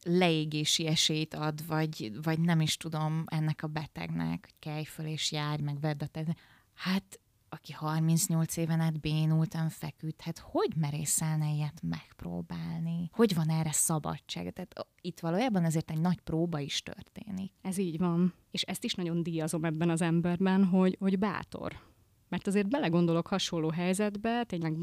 leégési 0.04 0.86
esélyt 0.86 1.34
ad, 1.34 1.66
vagy, 1.66 2.12
vagy 2.22 2.40
nem 2.40 2.60
is 2.60 2.76
tudom 2.76 3.24
ennek 3.26 3.62
a 3.62 3.66
betegnek, 3.66 4.50
kelj 4.58 4.84
föl 4.84 5.06
és 5.06 5.32
járj, 5.32 5.62
meg 5.62 5.80
vedd 5.80 6.02
a 6.02 6.06
te 6.06 6.36
hát 6.74 7.20
aki 7.48 7.72
38 7.72 8.56
éven 8.56 8.80
át 8.80 9.00
bénultan 9.00 9.68
feküdt, 9.68 10.20
hát 10.20 10.38
hogy 10.38 10.76
merészelne 10.76 11.52
ilyet 11.54 11.80
megpróbálni? 11.82 13.10
Hogy 13.12 13.34
van 13.34 13.48
erre 13.48 13.72
szabadság? 13.72 14.52
Tehát 14.52 14.86
itt 15.00 15.20
valójában 15.20 15.64
ezért 15.64 15.90
egy 15.90 16.00
nagy 16.00 16.20
próba 16.20 16.58
is 16.58 16.82
történik. 16.82 17.52
Ez 17.62 17.78
így 17.78 17.98
van. 17.98 18.34
És 18.50 18.62
ezt 18.62 18.84
is 18.84 18.94
nagyon 18.94 19.22
díjazom 19.22 19.64
ebben 19.64 19.90
az 19.90 20.00
emberben, 20.00 20.64
hogy, 20.64 20.96
hogy 21.00 21.18
bátor. 21.18 21.80
Mert 22.28 22.46
azért 22.46 22.68
belegondolok 22.68 23.26
hasonló 23.26 23.70
helyzetbe, 23.70 24.44
tényleg 24.44 24.76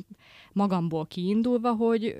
magamból 0.51 1.07
kiindulva, 1.07 1.73
hogy 1.73 2.15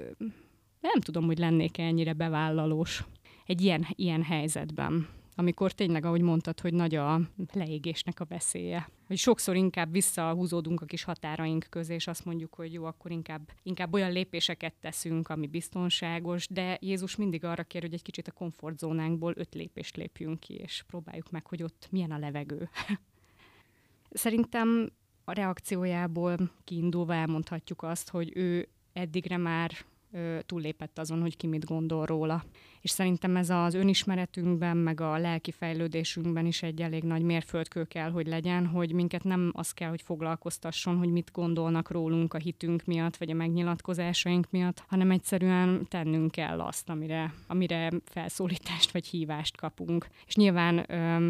nem 0.80 1.00
tudom, 1.00 1.26
hogy 1.26 1.38
lennék 1.38 1.78
ennyire 1.78 2.14
bevállalós 2.14 3.06
egy 3.46 3.62
ilyen, 3.62 3.86
ilyen 3.96 4.24
helyzetben 4.24 5.08
amikor 5.40 5.72
tényleg, 5.72 6.06
ahogy 6.06 6.22
mondtad, 6.22 6.60
hogy 6.60 6.74
nagy 6.74 6.96
a 6.96 7.22
leégésnek 7.54 8.20
a 8.20 8.26
veszélye. 8.26 8.90
Hogy 9.08 9.18
sokszor 9.18 9.56
inkább 9.56 9.92
visszahúzódunk 9.92 10.82
a 10.82 10.86
kis 10.86 11.04
határaink 11.04 11.66
közé, 11.70 11.94
és 11.94 12.08
azt 12.08 12.26
mondjuk, 12.26 12.54
hogy 12.54 12.74
jó, 12.74 12.86
akkor 12.86 13.12
inkább, 13.12 13.52
inkább 13.64 13.94
olyan 13.94 14.12
lépéseket 14.12 14.74
teszünk, 14.82 15.30
ami 15.30 15.48
biztonságos, 15.48 16.48
de 16.48 16.78
Jézus 16.82 17.16
mindig 17.16 17.44
arra 17.44 17.64
kér, 17.64 17.82
hogy 17.82 17.94
egy 17.94 18.02
kicsit 18.02 18.28
a 18.28 18.32
komfortzónánkból 18.32 19.34
öt 19.36 19.54
lépést 19.54 19.96
lépjünk 19.96 20.40
ki, 20.40 20.54
és 20.54 20.84
próbáljuk 20.88 21.32
meg, 21.32 21.48
hogy 21.48 21.64
ott 21.64 21.88
milyen 21.92 22.12
a 22.12 22.18
levegő. 22.18 22.70
Szerintem 24.10 24.92
a 25.24 25.32
reakciójából 25.32 26.52
kiindulva 26.64 27.14
elmondhatjuk 27.14 27.84
azt, 27.84 28.10
hogy 28.10 28.32
ő 28.36 28.68
eddigre 28.94 29.38
már 29.38 29.72
ö, 30.12 30.40
túllépett 30.46 31.00
azon, 31.00 31.22
hogy 31.22 31.38
ki 31.38 31.48
mit 31.48 31.66
gondol 31.66 32.06
róla. 32.06 32.44
És 32.82 32.90
szerintem 32.90 33.36
ez 33.36 33.50
az 33.50 33.74
önismeretünkben, 33.74 34.78
meg 34.78 35.02
a 35.02 35.18
lelki 35.18 35.52
fejlődésünkben 35.52 36.46
is 36.46 36.64
egy 36.64 36.82
elég 36.82 37.04
nagy 37.04 37.22
mérföldkő 37.22 37.84
kell, 37.84 38.12
hogy 38.12 38.28
legyen, 38.28 38.66
hogy 38.66 38.94
minket 38.94 39.24
nem 39.24 39.52
az 39.54 39.72
kell, 39.72 39.90
hogy 39.90 40.02
foglalkoztasson, 40.02 40.98
hogy 40.98 41.12
mit 41.12 41.32
gondolnak 41.32 41.92
rólunk 41.92 42.34
a 42.34 42.38
hitünk 42.38 42.86
miatt, 42.86 43.18
vagy 43.18 43.30
a 43.30 43.34
megnyilatkozásaink 43.34 44.48
miatt, 44.50 44.84
hanem 44.88 45.12
egyszerűen 45.12 45.88
tennünk 45.88 46.32
kell 46.32 46.62
azt, 46.62 46.90
amire, 46.90 47.34
amire 47.48 47.92
felszólítást 48.06 48.92
vagy 48.92 49.08
hívást 49.08 49.58
kapunk. 49.58 50.08
És 50.26 50.36
nyilván 50.36 50.92
ö, 50.92 51.30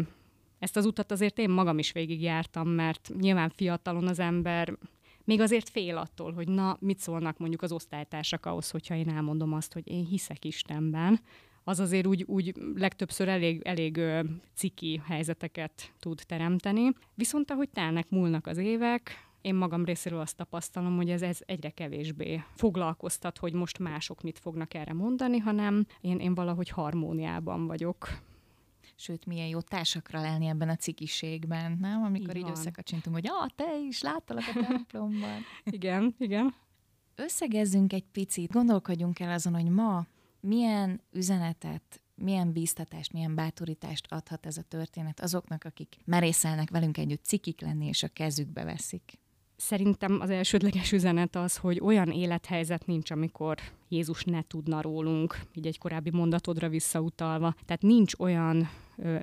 ezt 0.60 0.76
az 0.76 0.86
utat 0.86 1.10
azért 1.12 1.38
én 1.38 1.50
magam 1.50 1.78
is 1.78 1.92
végigjártam, 1.92 2.68
mert 2.68 3.10
nyilván 3.20 3.52
fiatalon 3.56 4.06
az 4.06 4.18
ember 4.18 4.72
még 5.30 5.40
azért 5.40 5.68
fél 5.68 5.96
attól, 5.96 6.32
hogy 6.32 6.48
na, 6.48 6.76
mit 6.80 6.98
szólnak 6.98 7.38
mondjuk 7.38 7.62
az 7.62 7.72
osztálytársak 7.72 8.46
ahhoz, 8.46 8.70
hogyha 8.70 8.94
én 8.94 9.08
elmondom 9.08 9.52
azt, 9.52 9.72
hogy 9.72 9.88
én 9.88 10.06
hiszek 10.06 10.44
Istenben, 10.44 11.20
az 11.64 11.80
azért 11.80 12.06
úgy, 12.06 12.22
úgy 12.26 12.54
legtöbbször 12.74 13.28
elég, 13.28 13.62
elég 13.64 13.96
ö, 13.96 14.20
ciki 14.54 15.00
helyzeteket 15.06 15.92
tud 15.98 16.22
teremteni. 16.26 16.92
Viszont 17.14 17.50
ahogy 17.50 17.68
telnek, 17.68 18.10
múlnak 18.10 18.46
az 18.46 18.56
évek, 18.56 19.28
én 19.40 19.54
magam 19.54 19.84
részéről 19.84 20.20
azt 20.20 20.36
tapasztalom, 20.36 20.96
hogy 20.96 21.10
ez, 21.10 21.22
ez 21.22 21.38
egyre 21.46 21.70
kevésbé 21.70 22.42
foglalkoztat, 22.54 23.38
hogy 23.38 23.52
most 23.52 23.78
mások 23.78 24.22
mit 24.22 24.38
fognak 24.38 24.74
erre 24.74 24.92
mondani, 24.92 25.38
hanem 25.38 25.86
én, 26.00 26.18
én 26.18 26.34
valahogy 26.34 26.68
harmóniában 26.68 27.66
vagyok 27.66 28.08
sőt, 29.00 29.26
milyen 29.26 29.46
jó 29.46 29.60
társakra 29.60 30.20
lenni 30.20 30.46
ebben 30.46 30.68
a 30.68 30.76
cikiségben, 30.76 31.78
nem? 31.80 32.02
Amikor 32.02 32.36
így, 32.36 32.42
így 32.42 32.50
összekacsintunk, 32.50 33.16
hogy 33.16 33.26
ah, 33.28 33.48
te 33.56 33.78
is 33.88 34.02
láttalak 34.02 34.44
a 34.54 34.66
templomban. 34.66 35.40
igen, 35.64 36.14
igen. 36.18 36.54
Összegezzünk 37.14 37.92
egy 37.92 38.04
picit, 38.12 38.52
gondolkodjunk 38.52 39.20
el 39.20 39.32
azon, 39.32 39.54
hogy 39.54 39.68
ma 39.68 40.06
milyen 40.40 41.00
üzenetet, 41.12 42.02
milyen 42.14 42.52
bíztatást, 42.52 43.12
milyen 43.12 43.34
bátorítást 43.34 44.06
adhat 44.12 44.46
ez 44.46 44.56
a 44.56 44.62
történet 44.62 45.20
azoknak, 45.20 45.64
akik 45.64 45.96
merészelnek 46.04 46.70
velünk 46.70 46.98
együtt 46.98 47.24
cikik 47.24 47.60
lenni, 47.60 47.86
és 47.86 48.02
a 48.02 48.08
kezükbe 48.08 48.64
veszik. 48.64 49.18
Szerintem 49.56 50.20
az 50.20 50.30
elsődleges 50.30 50.92
üzenet 50.92 51.36
az, 51.36 51.56
hogy 51.56 51.80
olyan 51.80 52.10
élethelyzet 52.10 52.86
nincs, 52.86 53.10
amikor 53.10 53.58
Jézus 53.88 54.24
ne 54.24 54.42
tudna 54.42 54.80
rólunk, 54.80 55.40
így 55.54 55.66
egy 55.66 55.78
korábbi 55.78 56.10
mondatodra 56.10 56.68
visszautalva. 56.68 57.54
Tehát 57.66 57.82
nincs 57.82 58.12
olyan 58.18 58.68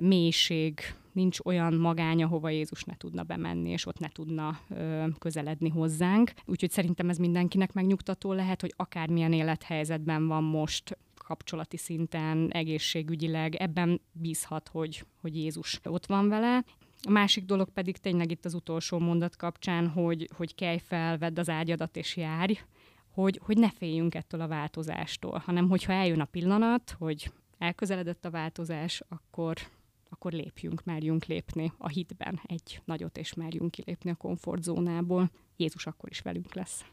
mélység, 0.00 0.80
nincs 1.12 1.38
olyan 1.44 1.74
magány, 1.74 2.22
ahova 2.22 2.48
Jézus 2.48 2.84
ne 2.84 2.96
tudna 2.96 3.22
bemenni, 3.22 3.70
és 3.70 3.86
ott 3.86 3.98
ne 3.98 4.08
tudna 4.08 4.60
ö, 4.68 5.04
közeledni 5.18 5.68
hozzánk. 5.68 6.32
Úgyhogy 6.44 6.70
szerintem 6.70 7.08
ez 7.08 7.16
mindenkinek 7.16 7.72
megnyugtató 7.72 8.32
lehet, 8.32 8.60
hogy 8.60 8.72
akármilyen 8.76 9.32
élethelyzetben 9.32 10.26
van 10.26 10.44
most, 10.44 10.98
kapcsolati 11.28 11.76
szinten, 11.76 12.50
egészségügyileg, 12.50 13.54
ebben 13.54 14.00
bízhat, 14.12 14.68
hogy, 14.68 15.04
hogy 15.20 15.36
Jézus 15.36 15.80
ott 15.84 16.06
van 16.06 16.28
vele. 16.28 16.64
A 17.02 17.10
másik 17.10 17.44
dolog 17.44 17.70
pedig 17.70 17.96
tényleg 17.96 18.30
itt 18.30 18.44
az 18.44 18.54
utolsó 18.54 18.98
mondat 18.98 19.36
kapcsán, 19.36 19.88
hogy, 19.88 20.28
hogy 20.36 20.54
kelj 20.54 20.78
fel, 20.78 21.18
vedd 21.18 21.38
az 21.38 21.48
ágyadat 21.48 21.96
és 21.96 22.16
járj, 22.16 22.58
hogy, 23.10 23.40
hogy 23.44 23.58
ne 23.58 23.70
féljünk 23.70 24.14
ettől 24.14 24.40
a 24.40 24.48
változástól, 24.48 25.42
hanem 25.44 25.68
hogyha 25.68 25.92
eljön 25.92 26.20
a 26.20 26.24
pillanat, 26.24 26.96
hogy 26.98 27.30
elközeledett 27.58 28.24
a 28.24 28.30
változás, 28.30 29.02
akkor, 29.08 29.56
akkor 30.08 30.32
lépjünk, 30.32 30.84
merjünk 30.84 31.24
lépni 31.24 31.72
a 31.78 31.88
hitben 31.88 32.40
egy 32.46 32.82
nagyot, 32.84 33.18
és 33.18 33.34
merjünk 33.34 33.70
kilépni 33.70 34.10
a 34.10 34.14
komfortzónából. 34.14 35.30
Jézus 35.56 35.86
akkor 35.86 36.10
is 36.10 36.20
velünk 36.20 36.54
lesz. 36.54 36.84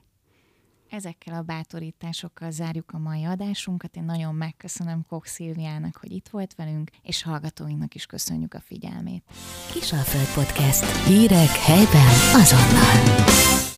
Ezekkel 0.90 1.34
a 1.34 1.42
bátorításokkal 1.42 2.52
zárjuk 2.52 2.92
a 2.92 2.98
mai 2.98 3.24
adásunkat. 3.24 3.96
Én 3.96 4.04
nagyon 4.04 4.36
megköszönöm 4.36 5.06
Kok 5.08 5.26
Szilviának, 5.26 5.98
hogy 5.98 6.12
itt 6.12 6.28
volt 6.28 6.56
velünk, 6.56 6.92
és 7.02 7.24
hallgatóinknak 7.24 7.96
is 7.96 8.06
köszönjük 8.06 8.54
a 8.54 8.60
figyelmét. 8.60 9.24
Kisalföld 9.72 10.34
Podcast. 10.34 11.08
Hírek 11.08 11.50
helyben 11.50 12.08
azonnal. 12.34 13.74